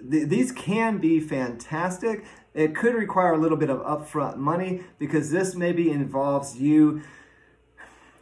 th- 0.09 0.28
these 0.28 0.52
can 0.52 0.98
be 0.98 1.18
fantastic. 1.18 2.24
It 2.54 2.76
could 2.76 2.94
require 2.94 3.33
a 3.33 3.38
little 3.38 3.57
bit 3.57 3.70
of 3.70 3.80
upfront 3.80 4.37
money 4.37 4.83
because 5.00 5.33
this 5.33 5.57
maybe 5.57 5.90
involves 5.90 6.61
you 6.61 7.02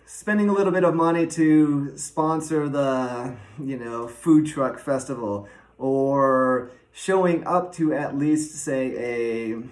spending 0.07 0.49
a 0.49 0.53
little 0.53 0.73
bit 0.73 0.85
of 0.85 0.95
money 0.95 1.27
to 1.27 1.97
sponsor 1.99 2.69
the, 2.71 3.37
you 3.63 3.77
know, 3.77 4.09
food 4.09 4.47
truck 4.47 4.79
festival 4.79 5.49
or 5.77 6.71
showing 6.91 7.47
up 7.47 7.75
to 7.75 7.93
at 7.93 8.17
least 8.17 8.55
say 8.55 8.97
a 8.97 9.63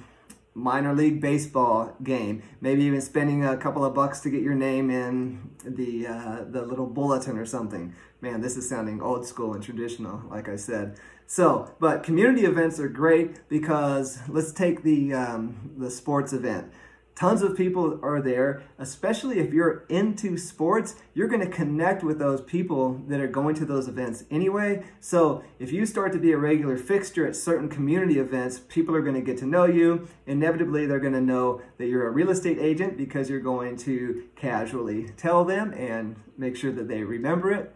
minor 0.60 0.94
league 0.94 1.20
baseball 1.20 1.96
game. 2.02 2.42
Maybe 2.60 2.84
even 2.84 3.00
spending 3.00 3.44
a 3.44 3.56
couple 3.56 3.84
of 3.84 3.94
bucks 3.94 4.20
to 4.20 4.30
get 4.30 4.42
your 4.42 4.54
name 4.54 4.90
in 4.90 5.50
the 5.64 6.06
uh, 6.06 6.44
the 6.48 6.62
little 6.62 6.86
bulletin 6.86 7.38
or 7.38 7.46
something. 7.46 7.94
Man, 8.20 8.40
this 8.42 8.56
is 8.56 8.68
sounding 8.68 9.00
old 9.00 9.26
school 9.26 9.54
and 9.54 9.62
traditional, 9.62 10.22
like 10.30 10.48
I 10.48 10.56
said. 10.56 10.98
So, 11.26 11.74
but 11.78 12.02
community 12.02 12.44
events 12.44 12.78
are 12.80 12.88
great 12.88 13.48
because 13.48 14.18
let's 14.28 14.52
take 14.52 14.82
the 14.82 15.14
um, 15.14 15.70
the 15.78 15.90
sports 15.90 16.32
event. 16.32 16.72
Tons 17.20 17.42
of 17.42 17.54
people 17.54 18.00
are 18.02 18.22
there, 18.22 18.62
especially 18.78 19.40
if 19.40 19.52
you're 19.52 19.84
into 19.90 20.38
sports, 20.38 20.94
you're 21.12 21.28
going 21.28 21.46
to 21.46 21.54
connect 21.54 22.02
with 22.02 22.18
those 22.18 22.40
people 22.40 23.02
that 23.08 23.20
are 23.20 23.28
going 23.28 23.54
to 23.56 23.66
those 23.66 23.88
events 23.88 24.24
anyway. 24.30 24.82
So, 25.00 25.44
if 25.58 25.70
you 25.70 25.84
start 25.84 26.12
to 26.12 26.18
be 26.18 26.32
a 26.32 26.38
regular 26.38 26.78
fixture 26.78 27.26
at 27.26 27.36
certain 27.36 27.68
community 27.68 28.18
events, 28.18 28.58
people 28.58 28.96
are 28.96 29.02
going 29.02 29.16
to 29.16 29.20
get 29.20 29.36
to 29.40 29.44
know 29.44 29.66
you. 29.66 30.08
Inevitably, 30.26 30.86
they're 30.86 30.98
going 30.98 31.12
to 31.12 31.20
know 31.20 31.60
that 31.76 31.88
you're 31.88 32.08
a 32.08 32.10
real 32.10 32.30
estate 32.30 32.56
agent 32.58 32.96
because 32.96 33.28
you're 33.28 33.40
going 33.40 33.76
to 33.76 34.24
casually 34.34 35.10
tell 35.18 35.44
them 35.44 35.74
and 35.74 36.16
make 36.38 36.56
sure 36.56 36.72
that 36.72 36.88
they 36.88 37.02
remember 37.02 37.52
it. 37.52 37.70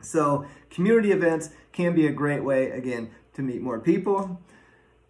So, 0.00 0.46
community 0.70 1.10
events 1.10 1.50
can 1.72 1.92
be 1.92 2.06
a 2.06 2.12
great 2.12 2.44
way, 2.44 2.70
again, 2.70 3.10
to 3.34 3.42
meet 3.42 3.62
more 3.62 3.80
people. 3.80 4.40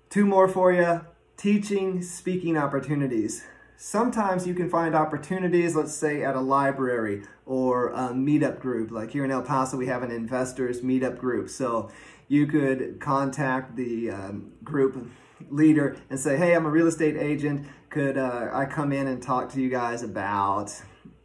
Two 0.09 0.25
more 0.25 0.49
for 0.49 0.73
you 0.73 1.03
teaching, 1.37 2.01
speaking 2.01 2.57
opportunities. 2.57 3.45
Sometimes 3.79 4.47
you 4.47 4.55
can 4.55 4.71
find 4.71 4.95
opportunities, 4.95 5.77
let's 5.77 5.95
say 5.95 6.25
at 6.25 6.35
a 6.35 6.41
library 6.41 7.23
or 7.45 7.91
a 7.91 8.09
meetup 8.09 8.59
group. 8.59 8.91
Like 8.91 9.11
here 9.11 9.25
in 9.25 9.31
El 9.31 9.43
Paso, 9.43 9.77
we 9.77 9.87
have 9.87 10.03
an 10.03 10.11
investors 10.11 10.81
meetup 10.81 11.19
group. 11.19 11.51
So 11.51 11.91
you 12.27 12.47
could 12.47 13.01
contact 13.01 13.77
the 13.77 14.11
um, 14.11 14.53
group 14.65 15.11
leader 15.51 15.97
and 16.09 16.19
say, 16.19 16.39
hey, 16.39 16.55
I'm 16.55 16.65
a 16.65 16.71
real 16.71 16.87
estate 16.87 17.17
agent. 17.19 17.67
Could 17.91 18.17
uh, 18.17 18.49
I 18.51 18.65
come 18.65 18.93
in 18.93 19.07
and 19.07 19.23
talk 19.23 19.53
to 19.53 19.61
you 19.61 19.69
guys 19.69 20.03
about 20.03 20.73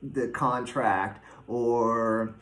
the 0.02 0.28
contract 0.28 1.24
or 1.48 2.36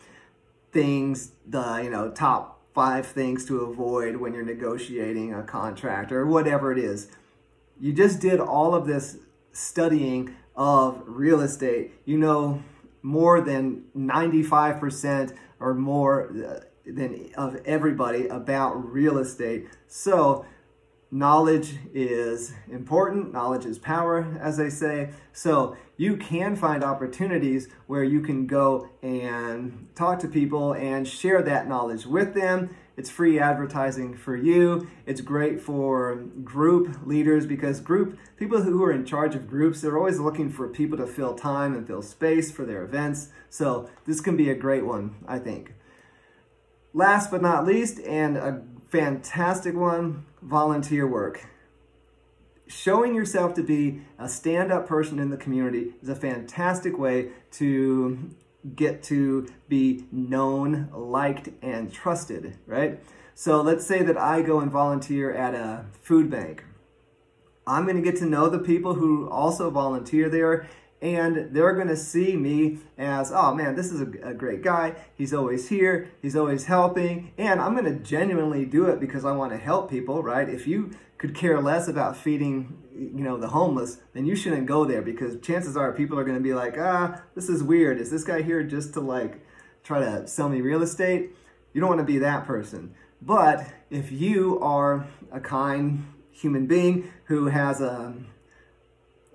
things, 0.71 1.33
the, 1.47 1.81
you 1.83 1.89
know, 1.91 2.09
top 2.09 2.61
five 2.73 3.05
things 3.05 3.45
to 3.45 3.61
avoid 3.61 4.15
when 4.17 4.33
you're 4.33 4.43
negotiating 4.43 5.33
a 5.33 5.43
contract 5.43 6.11
or 6.11 6.25
whatever 6.25 6.71
it 6.71 6.79
is. 6.79 7.09
You 7.79 7.93
just 7.93 8.19
did 8.19 8.39
all 8.39 8.73
of 8.73 8.87
this 8.87 9.17
studying 9.59 10.35
of 10.55 11.03
real 11.05 11.41
estate, 11.41 11.91
you 12.05 12.17
know 12.17 12.63
more 13.01 13.41
than 13.41 13.83
95% 13.95 15.35
or 15.59 15.73
more 15.73 16.31
uh, 16.31 16.59
than 16.85 17.29
of 17.37 17.57
everybody 17.65 18.27
about 18.27 18.91
real 18.91 19.17
estate. 19.17 19.67
So, 19.87 20.45
knowledge 21.11 21.75
is 21.93 22.53
important, 22.69 23.31
knowledge 23.33 23.65
is 23.65 23.79
power, 23.79 24.37
as 24.39 24.57
they 24.57 24.69
say. 24.69 25.11
So, 25.33 25.77
you 25.97 26.17
can 26.17 26.55
find 26.55 26.83
opportunities 26.83 27.69
where 27.87 28.03
you 28.03 28.21
can 28.21 28.47
go 28.47 28.89
and 29.01 29.87
talk 29.95 30.19
to 30.19 30.27
people 30.27 30.73
and 30.73 31.07
share 31.07 31.41
that 31.43 31.67
knowledge 31.67 32.05
with 32.05 32.33
them 32.33 32.75
it's 32.99 33.09
free 33.09 33.39
advertising 33.39 34.13
for 34.13 34.35
you. 34.35 34.89
It's 35.05 35.21
great 35.21 35.61
for 35.61 36.15
group 36.43 37.07
leaders 37.07 37.45
because 37.45 37.79
group 37.79 38.19
people 38.35 38.61
who 38.61 38.83
are 38.83 38.91
in 38.91 39.05
charge 39.05 39.35
of 39.35 39.47
groups, 39.47 39.79
they're 39.79 39.97
always 39.97 40.19
looking 40.19 40.49
for 40.49 40.67
people 40.67 40.97
to 40.97 41.07
fill 41.07 41.33
time 41.33 41.73
and 41.73 41.87
fill 41.87 42.01
space 42.01 42.51
for 42.51 42.65
their 42.65 42.83
events. 42.83 43.29
So 43.49 43.89
this 44.05 44.19
can 44.19 44.35
be 44.35 44.49
a 44.49 44.53
great 44.53 44.85
one, 44.85 45.15
I 45.25 45.39
think. 45.39 45.75
Last 46.93 47.31
but 47.31 47.41
not 47.41 47.65
least, 47.65 48.01
and 48.01 48.35
a 48.35 48.63
fantastic 48.89 49.75
one, 49.75 50.25
volunteer 50.41 51.07
work. 51.07 51.47
Showing 52.67 53.15
yourself 53.15 53.53
to 53.53 53.63
be 53.63 54.01
a 54.17 54.27
stand 54.27 54.73
up 54.73 54.87
person 54.87 55.19
in 55.19 55.29
the 55.29 55.37
community 55.37 55.93
is 56.03 56.09
a 56.09 56.15
fantastic 56.15 56.99
way 56.99 57.29
to 57.51 58.35
get 58.75 59.03
to 59.03 59.47
be 59.67 60.05
known, 60.11 60.89
liked, 60.93 61.49
and 61.61 61.91
trusted, 61.91 62.57
right? 62.65 62.99
So 63.33 63.61
let's 63.61 63.85
say 63.85 64.03
that 64.03 64.17
I 64.17 64.41
go 64.41 64.59
and 64.59 64.71
volunteer 64.71 65.33
at 65.33 65.55
a 65.55 65.85
food 66.01 66.29
bank. 66.29 66.65
I'm 67.65 67.85
going 67.85 67.95
to 67.95 68.01
get 68.01 68.17
to 68.17 68.25
know 68.25 68.49
the 68.49 68.59
people 68.59 68.95
who 68.95 69.29
also 69.29 69.69
volunteer 69.69 70.27
there, 70.27 70.67
and 71.01 71.53
they're 71.53 71.73
going 71.73 71.87
to 71.87 71.97
see 71.97 72.35
me 72.35 72.79
as, 72.97 73.31
oh 73.31 73.55
man, 73.55 73.75
this 73.75 73.91
is 73.91 74.01
a, 74.01 74.29
a, 74.29 74.33
great 74.33 74.61
guy. 74.61 74.95
He's 75.15 75.33
always 75.33 75.69
here, 75.69 76.11
he's 76.21 76.35
always 76.35 76.65
helping, 76.65 77.31
and 77.37 77.61
I'm 77.61 77.73
going 77.73 77.85
to 77.85 78.03
genuinely 78.03 78.65
do 78.65 78.85
it 78.85 78.99
because 78.99 79.23
I 79.23 79.31
want 79.31 79.51
to 79.53 79.57
help 79.57 79.89
people, 79.89 80.21
right? 80.21 80.49
If 80.49 80.67
you 80.67 80.91
could 81.17 81.35
care 81.35 81.61
less 81.61 81.87
about 81.87 82.17
feeding, 82.17 82.83
you 82.93 83.23
know, 83.23 83.37
the 83.37 83.47
homeless, 83.47 83.97
then 84.13 84.25
you 84.25 84.35
shouldn't 84.35 84.65
go 84.65 84.85
there 84.85 85.01
because 85.01 85.39
chances 85.41 85.77
are 85.77 85.93
people 85.93 86.19
are 86.19 86.23
going 86.23 86.37
to 86.37 86.43
be 86.43 86.53
like, 86.53 86.77
ah, 86.77 87.21
this 87.35 87.49
is 87.49 87.63
weird. 87.63 87.99
Is 87.99 88.11
this 88.11 88.23
guy 88.23 88.41
here 88.41 88.63
just 88.63 88.93
to 88.93 88.99
like 88.99 89.45
try 89.83 89.99
to 89.99 90.27
sell 90.27 90.49
me 90.49 90.61
real 90.61 90.81
estate? 90.81 91.31
You 91.73 91.81
don't 91.81 91.89
want 91.89 91.99
to 91.99 92.05
be 92.05 92.19
that 92.19 92.45
person. 92.45 92.93
But 93.21 93.65
if 93.89 94.11
you 94.11 94.59
are 94.61 95.07
a 95.31 95.39
kind 95.39 96.05
human 96.31 96.67
being 96.67 97.11
who 97.25 97.47
has 97.47 97.81
a 97.81 98.15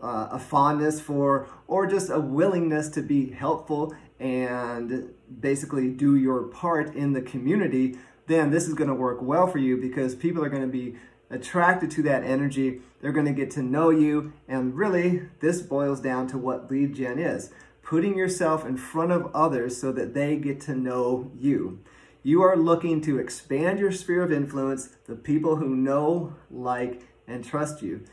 uh, 0.04 0.28
a 0.32 0.38
fondness 0.38 1.00
for, 1.00 1.48
or 1.66 1.86
just 1.86 2.10
a 2.10 2.20
willingness 2.20 2.88
to 2.90 3.02
be 3.02 3.30
helpful 3.30 3.94
and 4.20 5.12
basically 5.40 5.88
do 5.88 6.14
your 6.14 6.42
part 6.42 6.94
in 6.94 7.14
the 7.14 7.22
community, 7.22 7.96
then 8.26 8.50
this 8.50 8.68
is 8.68 8.74
going 8.74 8.88
to 8.88 8.94
work 8.94 9.22
well 9.22 9.46
for 9.46 9.58
you 9.58 9.76
because 9.76 10.14
people 10.14 10.44
are 10.44 10.50
going 10.50 10.62
to 10.62 10.68
be 10.68 10.94
attracted 11.30 11.90
to 11.90 12.02
that 12.02 12.22
energy. 12.22 12.80
They're 13.00 13.12
going 13.12 13.26
to 13.26 13.32
get 13.32 13.50
to 13.52 13.62
know 13.62 13.88
you. 13.90 14.34
And 14.46 14.74
really, 14.74 15.22
this 15.40 15.62
boils 15.62 16.00
down 16.00 16.28
to 16.28 16.38
what 16.38 16.70
lead 16.70 16.94
gen 16.94 17.18
is 17.18 17.50
putting 17.82 18.16
yourself 18.16 18.64
in 18.64 18.76
front 18.76 19.12
of 19.12 19.30
others 19.34 19.78
so 19.78 19.92
that 19.92 20.14
they 20.14 20.36
get 20.36 20.58
to 20.58 20.74
know 20.74 21.30
you. 21.38 21.78
You 22.22 22.42
are 22.42 22.56
looking 22.56 23.02
to 23.02 23.18
expand 23.18 23.78
your 23.78 23.92
sphere 23.92 24.22
of 24.22 24.32
influence, 24.32 24.88
the 25.06 25.14
people 25.14 25.56
who 25.56 25.76
know, 25.76 26.34
like, 26.50 27.02
and 27.28 27.44
trust 27.44 27.82
you. 27.82 28.04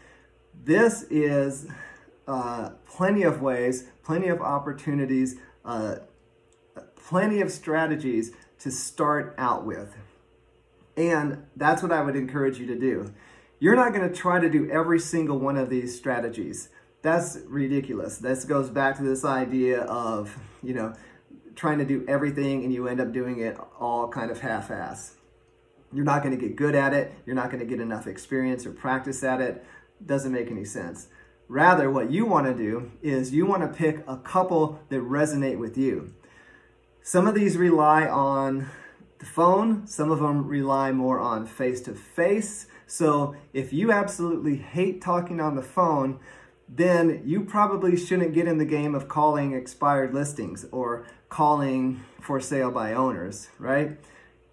This 0.63 1.04
is 1.10 1.67
uh, 2.28 2.71
plenty 2.86 3.24
of 3.24 3.41
ways, 3.41 3.86
plenty 4.04 4.28
of 4.28 4.41
opportunities, 4.41 5.38
uh, 5.65 5.95
plenty 6.95 7.41
of 7.41 7.52
strategies 7.52 8.32
to 8.60 8.69
start 8.69 9.34
out 9.38 9.65
with. 9.65 9.95
And 10.95 11.45
that's 11.56 11.82
what 11.82 11.91
I 11.91 12.02
would 12.02 12.15
encourage 12.15 12.60
you 12.60 12.67
to 12.67 12.78
do. 12.78 13.12
You're 13.60 13.76
not 13.76 13.93
going 13.93 14.08
to 14.08 14.15
try 14.15 14.39
to 14.39 14.50
do 14.50 14.69
every 14.69 15.00
single 15.00 15.39
one 15.39 15.58
of 15.58 15.69
these 15.69 15.97
strategies. 15.97 16.69
That's 17.02 17.39
ridiculous. 17.47 18.17
This 18.17 18.45
goes 18.45 18.69
back 18.69 18.97
to 18.97 19.04
this 19.04 19.26
idea 19.26 19.82
of, 19.82 20.38
you 20.62 20.74
know, 20.74 20.93
trying 21.56 21.80
to 21.80 21.86
do 21.86 22.06
everything 22.08 22.63
and 22.63 22.71
you 22.71 22.88
end 22.88 23.02
up 23.02 23.12
doing 23.12 23.39
it 23.39 23.58
all 23.80 24.08
kind 24.08 24.30
of 24.30 24.41
half 24.41 24.69
ass. 24.69 25.15
You're 25.93 26.06
not 26.06 26.24
going 26.24 26.38
to 26.38 26.41
get 26.43 26.56
good 26.56 26.76
at 26.76 26.93
it. 26.93 27.13
You're 27.26 27.36
not 27.36 27.50
going 27.50 27.60
to 27.60 27.65
get 27.65 27.80
enough 27.80 28.08
experience 28.08 28.65
or 28.65 28.71
practice 28.71 29.24
at 29.24 29.41
it. 29.41 29.65
Doesn't 30.06 30.32
make 30.32 30.50
any 30.52 30.66
sense. 30.66 31.08
Rather, 31.48 31.92
what 31.92 32.12
you 32.12 32.26
want 32.26 32.48
to 32.48 32.54
do 32.54 32.92
is 33.02 33.34
you 33.34 33.46
want 33.46 33.62
to 33.62 33.68
pick 33.68 34.04
a 34.08 34.18
couple 34.18 34.80
that 34.90 35.02
resonate 35.02 35.58
with 35.58 35.78
you. 35.78 36.14
Some 37.02 37.28
of 37.28 37.36
these 37.36 37.58
rely 37.58 38.08
on 38.08 38.70
the 39.20 39.26
phone, 39.26 39.86
some 39.86 40.12
of 40.12 40.20
them 40.20 40.48
rely 40.48 40.92
more 40.92 41.20
on 41.20 41.46
face 41.46 41.82
to 41.82 41.94
face. 41.94 42.68
So 42.88 43.36
if 43.54 43.74
you 43.74 43.92
absolutely 43.92 44.58
hate 44.58 45.02
talking 45.02 45.40
on 45.40 45.56
the 45.56 45.62
phone, 45.62 46.20
then 46.68 47.22
you 47.26 47.44
probably 47.44 47.98
shouldn't 47.98 48.34
get 48.34 48.48
in 48.48 48.58
the 48.58 48.66
game 48.66 48.96
of 48.96 49.08
calling 49.08 49.54
expired 49.54 50.14
listings 50.14 50.66
or 50.72 51.06
calling 51.28 52.02
for 52.22 52.40
sale 52.40 52.72
by 52.72 52.94
owners, 52.94 53.50
right? 53.60 53.98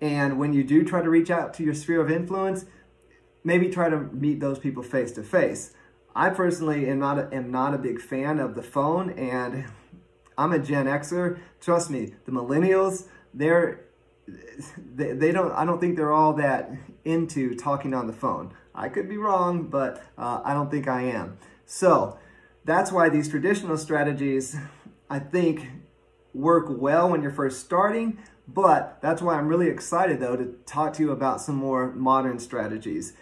And 0.01 0.39
when 0.39 0.53
you 0.53 0.65
do 0.65 0.85
try 0.85 1.01
to 1.03 1.11
reach 1.11 1.31
out 1.31 1.55
to 1.55 1.63
your 1.63 1.75
sphere 1.75 2.01
of 2.01 2.11
influence, 2.11 2.67
maybe 3.49 3.69
try 3.71 3.89
to 3.89 3.97
meet 3.97 4.41
those 4.41 4.59
people 4.59 4.83
face 4.83 5.11
to 5.13 5.23
face. 5.23 5.73
I 6.15 6.29
personally 6.29 6.89
am 6.89 6.99
not 6.99 7.19
a, 7.19 7.29
am 7.33 7.51
not 7.51 7.75
a 7.75 7.79
big 7.79 8.01
fan 8.01 8.39
of 8.39 8.55
the 8.55 8.63
phone, 8.63 9.11
and 9.11 9.65
I'm 10.37 10.53
a 10.53 10.59
Gen 10.59 10.85
Xer. 10.87 11.39
Trust 11.61 11.91
me, 11.91 12.15
the 12.27 12.33
millennials, 12.33 13.09
they're 13.33 13.87
they, 14.77 15.13
they 15.13 15.33
don't. 15.33 15.53
I 15.53 15.65
don't 15.65 15.81
think 15.81 15.97
they're 15.97 16.13
all 16.13 16.35
that 16.35 16.71
into 17.05 17.55
talking 17.55 17.95
on 17.95 18.07
the 18.07 18.13
phone. 18.13 18.53
I 18.75 18.91
could 18.91 19.09
be 19.09 19.17
wrong, 19.17 19.69
but 19.69 20.05
uh, 20.19 20.43
I 20.45 20.53
don't 20.53 20.71
think 20.71 20.87
I 20.87 21.03
am. 21.03 21.39
So 21.65 22.19
that's 22.67 22.93
why 22.93 23.09
these 23.09 23.29
traditional 23.29 23.79
strategies, 23.79 24.57
I 25.09 25.19
think, 25.21 25.69
work 26.35 26.67
well 26.69 27.09
when 27.09 27.23
you're 27.23 27.31
first 27.31 27.61
starting, 27.61 28.19
but 28.47 28.99
that's 29.01 29.23
why 29.23 29.37
I'm 29.37 29.49
really 29.49 29.69
excited 29.69 30.21
though 30.21 30.37
to 30.37 30.55
talk 30.67 30.93
to 30.95 31.03
you 31.03 31.13
about 31.13 31.41
some 31.41 31.57
more 31.57 31.93
modern 31.93 32.39
strategies. 32.39 33.15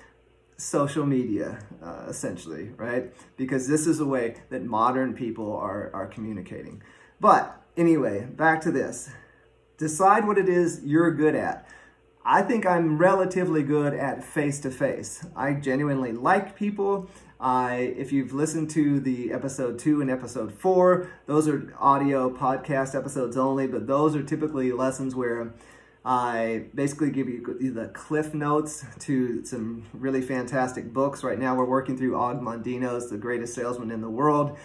Social 0.56 1.04
media, 1.04 1.58
uh, 1.82 2.06
essentially, 2.08 2.70
right? 2.76 3.12
Because 3.36 3.68
this 3.68 3.86
is 3.86 4.00
a 4.00 4.06
way 4.06 4.36
that 4.50 4.64
modern 4.64 5.14
people 5.14 5.54
are, 5.56 5.90
are 5.92 6.06
communicating. 6.06 6.82
But 7.20 7.62
anyway, 7.76 8.24
back 8.24 8.60
to 8.62 8.70
this. 8.70 9.10
Decide 9.76 10.26
what 10.26 10.38
it 10.38 10.48
is 10.48 10.80
you're 10.82 11.14
good 11.14 11.34
at. 11.34 11.68
I 12.24 12.42
think 12.42 12.66
I'm 12.66 12.98
relatively 12.98 13.62
good 13.62 13.94
at 13.94 14.24
face 14.24 14.58
to 14.60 14.70
face. 14.70 15.24
I 15.36 15.52
genuinely 15.52 16.12
like 16.12 16.56
people. 16.56 17.08
I, 17.38 17.94
if 17.96 18.12
you've 18.12 18.32
listened 18.32 18.70
to 18.70 18.98
the 18.98 19.32
episode 19.32 19.78
two 19.78 20.00
and 20.00 20.10
episode 20.10 20.52
four, 20.52 21.08
those 21.26 21.46
are 21.46 21.72
audio 21.78 22.30
podcast 22.30 22.94
episodes 22.94 23.36
only, 23.36 23.66
but 23.66 23.86
those 23.86 24.16
are 24.16 24.22
typically 24.22 24.72
lessons 24.72 25.14
where 25.14 25.52
I 26.06 26.66
basically 26.72 27.10
give 27.10 27.28
you 27.28 27.72
the 27.72 27.88
cliff 27.88 28.32
notes 28.32 28.84
to 29.00 29.44
some 29.44 29.82
really 29.92 30.22
fantastic 30.22 30.92
books. 30.92 31.24
Right 31.24 31.36
now, 31.38 31.56
we're 31.56 31.64
working 31.64 31.98
through 31.98 32.16
Og 32.16 32.40
Mandino's 32.40 33.10
The 33.10 33.16
Greatest 33.16 33.54
Salesman 33.54 33.90
in 33.90 34.02
the 34.02 34.08
World. 34.08 34.56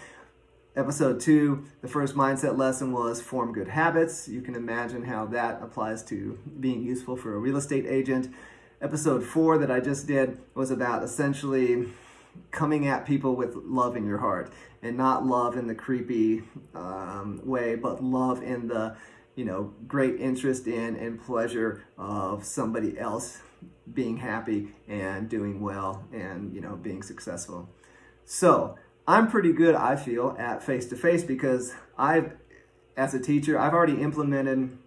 Episode 0.76 1.18
two, 1.18 1.64
the 1.80 1.88
first 1.88 2.14
mindset 2.14 2.56
lesson 2.56 2.92
was 2.92 3.20
form 3.20 3.52
good 3.52 3.66
habits. 3.66 4.28
You 4.28 4.40
can 4.40 4.54
imagine 4.54 5.02
how 5.02 5.26
that 5.26 5.60
applies 5.60 6.04
to 6.04 6.38
being 6.60 6.80
useful 6.80 7.16
for 7.16 7.34
a 7.34 7.38
real 7.38 7.56
estate 7.56 7.86
agent. 7.88 8.32
Episode 8.80 9.24
four 9.24 9.58
that 9.58 9.70
I 9.70 9.80
just 9.80 10.06
did 10.06 10.38
was 10.54 10.70
about 10.70 11.02
essentially 11.02 11.88
coming 12.52 12.86
at 12.86 13.04
people 13.04 13.34
with 13.34 13.56
love 13.56 13.96
in 13.96 14.06
your 14.06 14.18
heart 14.18 14.52
and 14.80 14.96
not 14.96 15.26
love 15.26 15.56
in 15.56 15.66
the 15.66 15.74
creepy 15.74 16.44
um, 16.72 17.40
way, 17.44 17.74
but 17.74 18.02
love 18.02 18.44
in 18.44 18.68
the 18.68 18.96
you 19.34 19.44
know 19.44 19.72
great 19.86 20.20
interest 20.20 20.66
in 20.66 20.96
and 20.96 21.20
pleasure 21.22 21.84
of 21.98 22.44
somebody 22.44 22.98
else 22.98 23.40
being 23.92 24.16
happy 24.16 24.74
and 24.88 25.28
doing 25.28 25.60
well 25.60 26.04
and 26.12 26.54
you 26.54 26.60
know 26.60 26.76
being 26.76 27.02
successful. 27.02 27.68
So 28.24 28.76
I'm 29.06 29.28
pretty 29.28 29.52
good, 29.52 29.74
I 29.74 29.96
feel, 29.96 30.36
at 30.38 30.62
face 30.62 30.86
to 30.86 30.96
face 30.96 31.24
because 31.24 31.74
I've, 31.98 32.32
as 32.96 33.14
a 33.14 33.20
teacher, 33.20 33.58
I've 33.58 33.74
already 33.74 34.00
implemented 34.00 34.78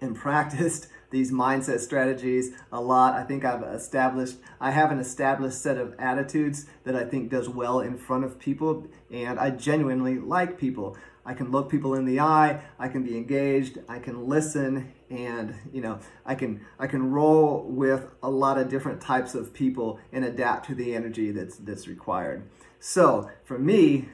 and 0.00 0.16
practiced 0.16 0.88
these 1.10 1.32
mindset 1.32 1.80
strategies 1.80 2.52
a 2.70 2.80
lot. 2.80 3.14
I 3.14 3.24
think 3.24 3.44
I've 3.44 3.62
established, 3.62 4.36
I 4.60 4.70
have 4.70 4.92
an 4.92 4.98
established 4.98 5.60
set 5.60 5.78
of 5.78 5.94
attitudes 5.98 6.66
that 6.84 6.94
I 6.94 7.04
think 7.04 7.30
does 7.30 7.48
well 7.48 7.80
in 7.80 7.96
front 7.96 8.24
of 8.24 8.38
people, 8.38 8.86
and 9.10 9.38
I 9.38 9.50
genuinely 9.50 10.18
like 10.18 10.58
people. 10.58 10.96
I 11.30 11.32
can 11.32 11.52
look 11.52 11.70
people 11.70 11.94
in 11.94 12.06
the 12.06 12.18
eye, 12.18 12.60
I 12.76 12.88
can 12.88 13.04
be 13.04 13.16
engaged, 13.16 13.78
I 13.88 14.00
can 14.00 14.26
listen, 14.26 14.92
and 15.10 15.54
you 15.72 15.80
know, 15.80 16.00
I 16.26 16.34
can 16.34 16.62
I 16.76 16.88
can 16.88 17.12
roll 17.12 17.62
with 17.68 18.08
a 18.20 18.28
lot 18.28 18.58
of 18.58 18.68
different 18.68 19.00
types 19.00 19.36
of 19.36 19.54
people 19.54 20.00
and 20.12 20.24
adapt 20.24 20.66
to 20.66 20.74
the 20.74 20.92
energy 20.92 21.30
that's 21.30 21.54
that's 21.54 21.86
required. 21.86 22.42
So 22.80 23.30
for 23.44 23.60
me, 23.60 24.08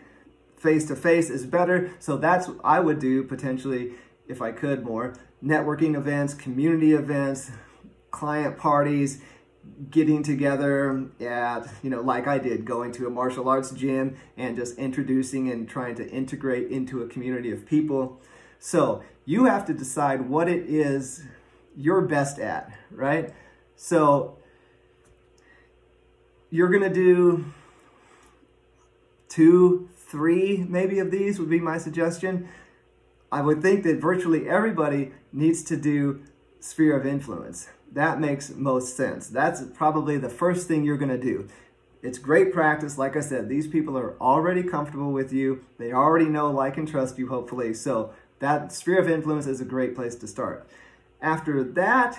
face 0.59 0.87
to 0.89 0.95
face 0.95 1.31
is 1.31 1.47
better. 1.47 1.91
So 2.01 2.19
that's 2.19 2.49
what 2.49 2.59
I 2.63 2.81
would 2.81 2.99
do 2.99 3.25
potentially 3.25 3.93
if 4.29 4.43
I 4.43 4.53
could 4.53 4.85
more 4.85 5.15
networking 5.43 5.97
events, 5.97 6.35
community 6.35 6.93
events, 6.93 7.51
client 8.11 8.59
parties, 8.59 9.23
getting 9.91 10.23
together 10.23 11.07
at, 11.21 11.69
you 11.83 11.91
know, 11.91 12.01
like 12.01 12.27
I 12.27 12.39
did, 12.39 12.65
going 12.65 12.93
to 12.93 13.07
a 13.07 13.11
martial 13.11 13.49
arts 13.49 13.71
gym 13.71 14.17
and 14.37 14.57
just 14.57 14.79
introducing 14.79 15.51
and 15.51 15.69
trying 15.69 15.95
to 15.97 16.09
integrate 16.09 16.71
into 16.71 17.03
a 17.03 17.09
community 17.09 17.51
of 17.51 17.67
people. 17.67 18.21
So 18.59 19.03
you 19.25 19.45
have 19.45 19.67
to 19.67 19.75
decide 19.75 20.29
what 20.29 20.49
it 20.49 20.65
is 20.69 21.25
you're 21.77 22.01
best 22.01 22.39
at, 22.39 22.73
right? 22.91 23.35
So 23.77 24.39
you're 26.51 26.71
to 26.83 26.93
do 26.93 27.45
two, 29.29 29.91
three 29.97 30.65
maybe 30.69 30.99
of 30.99 31.11
these 31.11 31.39
would 31.39 31.51
be 31.51 31.61
my 31.61 31.77
suggestion. 31.77 32.49
I 33.31 33.43
would 33.43 33.61
think 33.61 33.83
that 33.85 34.01
virtually 34.01 34.49
everybody 34.49 35.13
needs 35.33 35.63
to 35.65 35.77
do 35.77 36.23
sphere 36.61 36.99
of 36.99 37.05
influence. 37.05 37.69
That 37.97 38.21
makes 38.21 38.51
most 38.51 38.95
sense. 38.95 39.27
That's 39.27 39.63
probably 39.75 40.19
the 40.19 40.29
first 40.29 40.69
thing 40.69 40.85
you're 40.85 40.99
going 40.99 41.09
to 41.09 41.17
do. 41.17 41.49
It's 42.03 42.19
great 42.19 42.53
practice. 42.53 42.99
Like 42.99 43.17
I 43.17 43.21
said, 43.21 43.49
these 43.49 43.67
people 43.67 43.97
are 43.97 44.21
already 44.21 44.63
comfortable 44.63 45.13
with 45.13 45.33
you. 45.33 45.65
They 45.79 45.95
already 45.95 46.27
know, 46.27 46.51
like, 46.51 46.77
and 46.77 46.87
trust 46.87 47.17
you, 47.17 47.29
hopefully. 47.29 47.73
So 47.73 48.13
that 48.39 48.71
sphere 48.71 49.01
of 49.01 49.09
influence 49.09 49.47
is 49.47 49.63
a 49.63 49.65
great 49.65 49.95
place 49.95 50.15
to 50.17 50.27
start. 50.27 50.69
After 51.23 51.65
that, 51.65 52.19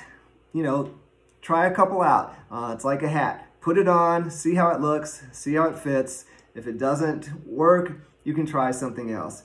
you 0.52 0.64
know, 0.64 0.96
try 1.44 1.68
a 1.68 1.76
couple 1.76 2.02
out. 2.02 2.34
Uh, 2.50 2.72
it's 2.74 2.84
like 2.84 3.04
a 3.04 3.10
hat. 3.10 3.48
Put 3.62 3.78
it 3.78 3.88
on, 3.88 4.32
see 4.32 4.56
how 4.56 4.72
it 4.72 4.82
looks, 4.82 5.26
see 5.32 5.54
how 5.54 5.70
it 5.70 5.78
fits. 5.78 6.26
If 6.56 6.66
it 6.66 6.80
doesn't 6.80 7.46
work, 7.46 7.92
you 8.24 8.34
can 8.34 8.48
try 8.48 8.72
something 8.72 9.12
else. 9.12 9.44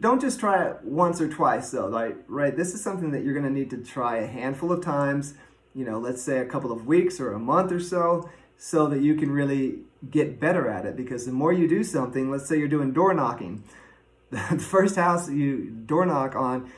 Don't 0.00 0.20
just 0.20 0.38
try 0.38 0.66
it 0.66 0.84
once 0.84 1.20
or 1.20 1.28
twice 1.28 1.70
though, 1.70 1.88
right? 1.88 2.16
Right? 2.28 2.56
This 2.56 2.72
is 2.74 2.82
something 2.82 3.10
that 3.12 3.24
you're 3.24 3.34
to 3.34 3.50
need 3.50 3.70
to 3.70 3.78
try 3.78 4.18
a 4.18 4.26
handful 4.26 4.70
of 4.70 4.84
times, 4.84 5.34
you 5.76 5.84
know, 5.84 5.98
let's 5.98 6.22
say 6.22 6.38
a 6.38 6.46
couple 6.46 6.72
of 6.72 6.86
weeks 6.86 7.20
or 7.20 7.32
a 7.32 7.38
month 7.38 7.70
or 7.70 7.80
so, 7.80 8.28
so 8.56 8.86
that 8.88 9.02
you 9.02 9.14
can 9.14 9.30
really 9.30 9.80
get 10.10 10.40
better 10.40 10.68
at 10.68 10.86
it 10.86 10.96
because 10.96 11.26
the 11.26 11.32
more 11.32 11.52
you 11.52 11.68
do 11.68 11.84
something, 11.84 12.30
let's 12.30 12.48
say 12.48 12.58
you're 12.58 12.66
doing 12.66 12.92
door 12.92 13.12
knocking, 13.12 13.62
the 14.30 14.58
first 14.58 14.96
house 14.96 15.30
you 15.30 15.70
door 15.70 16.06
knock 16.06 16.34
on, 16.34 16.70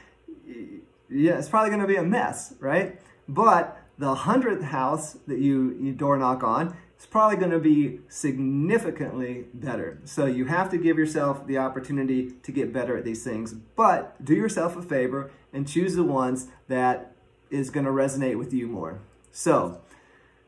yeah, 1.09 1.39
it's 1.39 1.49
probably 1.49 1.71
going 1.71 1.81
to 1.81 1.87
be 1.87 1.97
a 1.97 2.03
mess, 2.03 2.55
right? 2.59 3.01
But 3.29 3.81
the 3.97 4.15
hundredth 4.15 4.65
house 4.65 5.15
that 5.29 5.39
you, 5.39 5.77
you 5.81 5.93
door 5.93 6.19
knock 6.19 6.43
on 6.43 6.77
it's 6.99 7.07
probably 7.07 7.37
going 7.37 7.53
to 7.53 7.61
be 7.61 8.01
significantly 8.09 9.47
better. 9.55 10.01
So 10.05 10.27
you 10.27 10.47
have 10.47 10.69
to 10.71 10.79
give 10.79 10.99
yourself 10.99 11.47
the 11.47 11.57
opportunity 11.57 12.33
to 12.43 12.51
get 12.51 12.73
better 12.73 12.97
at 12.97 13.05
these 13.05 13.23
things. 13.23 13.55
But 13.55 14.25
do 14.25 14.35
yourself 14.35 14.77
a 14.77 14.83
favor 14.83 15.31
and 15.53 15.69
choose 15.69 15.95
the 15.95 16.03
ones 16.03 16.49
that 16.67 17.13
is 17.51 17.71
going 17.71 17.87
to 17.87 17.93
resonate 17.93 18.39
with 18.39 18.53
you 18.53 18.67
more. 18.67 19.01
So 19.33 19.81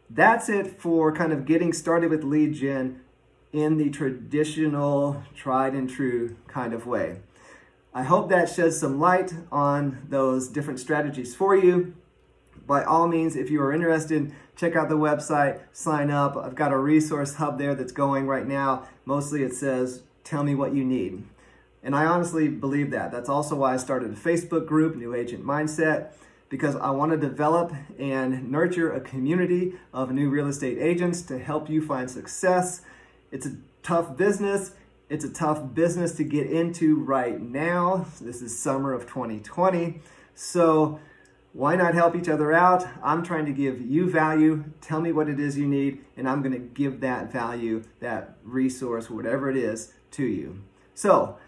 that's 0.08 0.48
it 0.48 0.80
for 0.80 1.12
kind 1.12 1.32
of 1.32 1.44
getting 1.46 1.72
started 1.72 2.10
with 2.10 2.24
lead 2.24 2.54
gen 2.54 3.00
in 3.52 3.78
the 3.78 3.90
traditional, 3.90 5.22
tried 5.34 5.74
and 5.74 5.88
true 5.88 6.36
kind 6.46 6.72
of 6.72 6.86
way. 6.86 7.18
I 7.92 8.04
hope 8.04 8.28
that 8.28 8.48
sheds 8.48 8.78
some 8.78 9.00
light 9.00 9.34
on 9.50 10.06
those 10.08 10.48
different 10.48 10.78
strategies 10.78 11.34
for 11.34 11.56
you. 11.56 11.94
By 12.66 12.84
all 12.84 13.08
means, 13.08 13.34
if 13.34 13.50
you 13.50 13.60
are 13.62 13.72
interested, 13.72 14.32
check 14.54 14.76
out 14.76 14.88
the 14.88 14.96
website, 14.96 15.60
sign 15.72 16.10
up. 16.10 16.36
I've 16.36 16.54
got 16.54 16.72
a 16.72 16.78
resource 16.78 17.34
hub 17.34 17.58
there 17.58 17.74
that's 17.74 17.90
going 17.90 18.28
right 18.28 18.46
now. 18.46 18.86
Mostly 19.04 19.42
it 19.42 19.54
says, 19.54 20.02
Tell 20.22 20.44
me 20.44 20.54
what 20.54 20.72
you 20.72 20.84
need. 20.84 21.24
And 21.82 21.96
I 21.96 22.04
honestly 22.04 22.46
believe 22.46 22.92
that. 22.92 23.10
That's 23.10 23.28
also 23.28 23.56
why 23.56 23.74
I 23.74 23.78
started 23.78 24.12
a 24.12 24.14
Facebook 24.14 24.66
group, 24.66 24.94
New 24.94 25.14
Agent 25.14 25.44
Mindset, 25.44 26.12
because 26.50 26.76
I 26.76 26.90
want 26.90 27.12
to 27.12 27.16
develop 27.16 27.72
and 27.98 28.50
nurture 28.50 28.92
a 28.92 29.00
community 29.00 29.72
of 29.94 30.12
new 30.12 30.28
real 30.28 30.48
estate 30.48 30.76
agents 30.78 31.22
to 31.22 31.38
help 31.38 31.70
you 31.70 31.80
find 31.80 32.10
success. 32.10 32.82
It's 33.32 33.46
a 33.46 33.56
tough 33.82 34.18
business 34.18 34.72
it's 35.10 35.24
a 35.24 35.28
tough 35.28 35.74
business 35.74 36.12
to 36.12 36.24
get 36.24 36.48
into 36.48 37.02
right 37.02 37.40
now. 37.40 38.06
This 38.20 38.40
is 38.40 38.56
summer 38.56 38.92
of 38.92 39.08
2020. 39.08 40.00
So, 40.36 41.00
why 41.52 41.74
not 41.74 41.94
help 41.94 42.14
each 42.14 42.28
other 42.28 42.52
out? 42.52 42.86
I'm 43.02 43.24
trying 43.24 43.44
to 43.46 43.52
give 43.52 43.80
you 43.80 44.08
value. 44.08 44.66
Tell 44.80 45.00
me 45.00 45.10
what 45.10 45.28
it 45.28 45.40
is 45.40 45.58
you 45.58 45.66
need, 45.66 46.04
and 46.16 46.28
I'm 46.28 46.42
going 46.42 46.52
to 46.52 46.60
give 46.60 47.00
that 47.00 47.32
value, 47.32 47.82
that 47.98 48.36
resource, 48.44 49.10
whatever 49.10 49.50
it 49.50 49.56
is, 49.56 49.92
to 50.12 50.24
you. 50.24 50.62
So, 50.94 51.38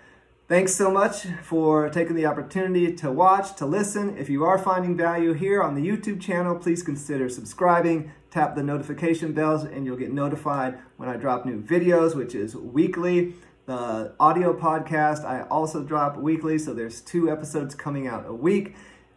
Thanks 0.53 0.75
so 0.75 0.91
much 0.91 1.25
for 1.43 1.89
taking 1.89 2.15
the 2.15 2.27
opportunity 2.27 2.93
to 2.97 3.11
watch, 3.11 3.57
to 3.57 3.65
listen. 3.65 4.19
If 4.19 4.29
you 4.29 4.45
are 4.45 4.59
finding 4.59 4.99
value 4.99 5.33
here 5.33 5.63
on 5.63 5.75
the 5.75 5.81
YouTube 5.81 6.21
channel, 6.21 6.57
please 6.57 6.83
consider 6.83 7.31
subscribing. 7.31 8.13
Tap 8.31 8.55
the 8.55 8.63
notification 8.63 9.33
bells, 9.33 9.65
and 9.65 9.87
you'll 9.87 9.97
get 9.97 10.13
notified 10.13 10.79
when 10.99 11.09
I 11.09 11.17
drop 11.17 11.47
new 11.47 11.63
videos, 11.63 12.15
which 12.15 12.35
is 12.35 12.55
weekly. 12.55 13.35
The 13.65 14.13
audio 14.21 14.53
podcast 14.53 15.25
I 15.25 15.47
also 15.49 15.83
drop 15.83 16.19
weekly, 16.19 16.59
so 16.59 16.75
there's 16.75 17.01
two 17.01 17.31
episodes 17.31 17.75
coming 17.75 18.07
out 18.07 18.27
a 18.27 18.35
week. 18.35 18.75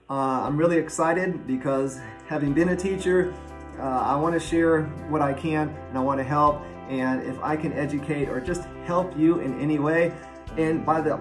Uh, 0.10 0.14
I'm 0.14 0.56
really 0.56 0.78
excited 0.78 1.46
because 1.46 2.00
having 2.28 2.54
been 2.54 2.70
a 2.70 2.78
teacher, 2.78 3.34
uh, 3.78 3.82
I 3.82 4.16
want 4.16 4.36
to 4.36 4.40
share 4.40 4.84
what 5.10 5.22
I 5.22 5.34
can 5.34 5.68
and 5.90 5.98
I 5.98 6.02
want 6.02 6.18
to 6.18 6.24
help. 6.24 6.62
And 6.88 7.24
if 7.24 7.38
I 7.44 7.58
can 7.58 7.74
educate 7.74 8.30
or 8.30 8.40
just 8.40 8.64
help 8.86 9.18
you 9.18 9.40
in 9.40 9.60
any 9.60 9.80
way, 9.80 10.14
and 10.58 10.86
by 10.86 11.02
the 11.02 11.20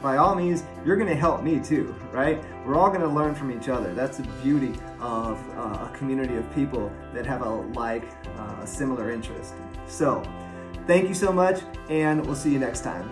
by 0.00 0.16
all 0.16 0.34
means, 0.34 0.64
you're 0.84 0.96
going 0.96 1.08
to 1.08 1.14
help 1.14 1.44
me 1.44 1.60
too, 1.60 1.94
right? 2.10 2.42
We're 2.66 2.74
all 2.74 2.88
going 2.88 3.02
to 3.02 3.08
learn 3.08 3.36
from 3.36 3.52
each 3.52 3.68
other. 3.68 3.94
That's 3.94 4.16
the 4.16 4.26
beauty 4.42 4.74
of 4.98 5.38
uh, 5.56 5.88
a 5.88 5.92
community 5.96 6.34
of 6.34 6.54
people 6.56 6.90
that 7.14 7.24
have 7.24 7.42
a 7.42 7.48
like, 7.48 8.02
uh, 8.36 8.64
similar 8.66 9.12
interest. 9.12 9.54
So, 9.86 10.24
Thank 10.86 11.08
you 11.08 11.14
so 11.14 11.32
much, 11.32 11.60
and 11.88 12.26
we'll 12.26 12.34
see 12.34 12.50
you 12.50 12.58
next 12.58 12.80
time. 12.80 13.08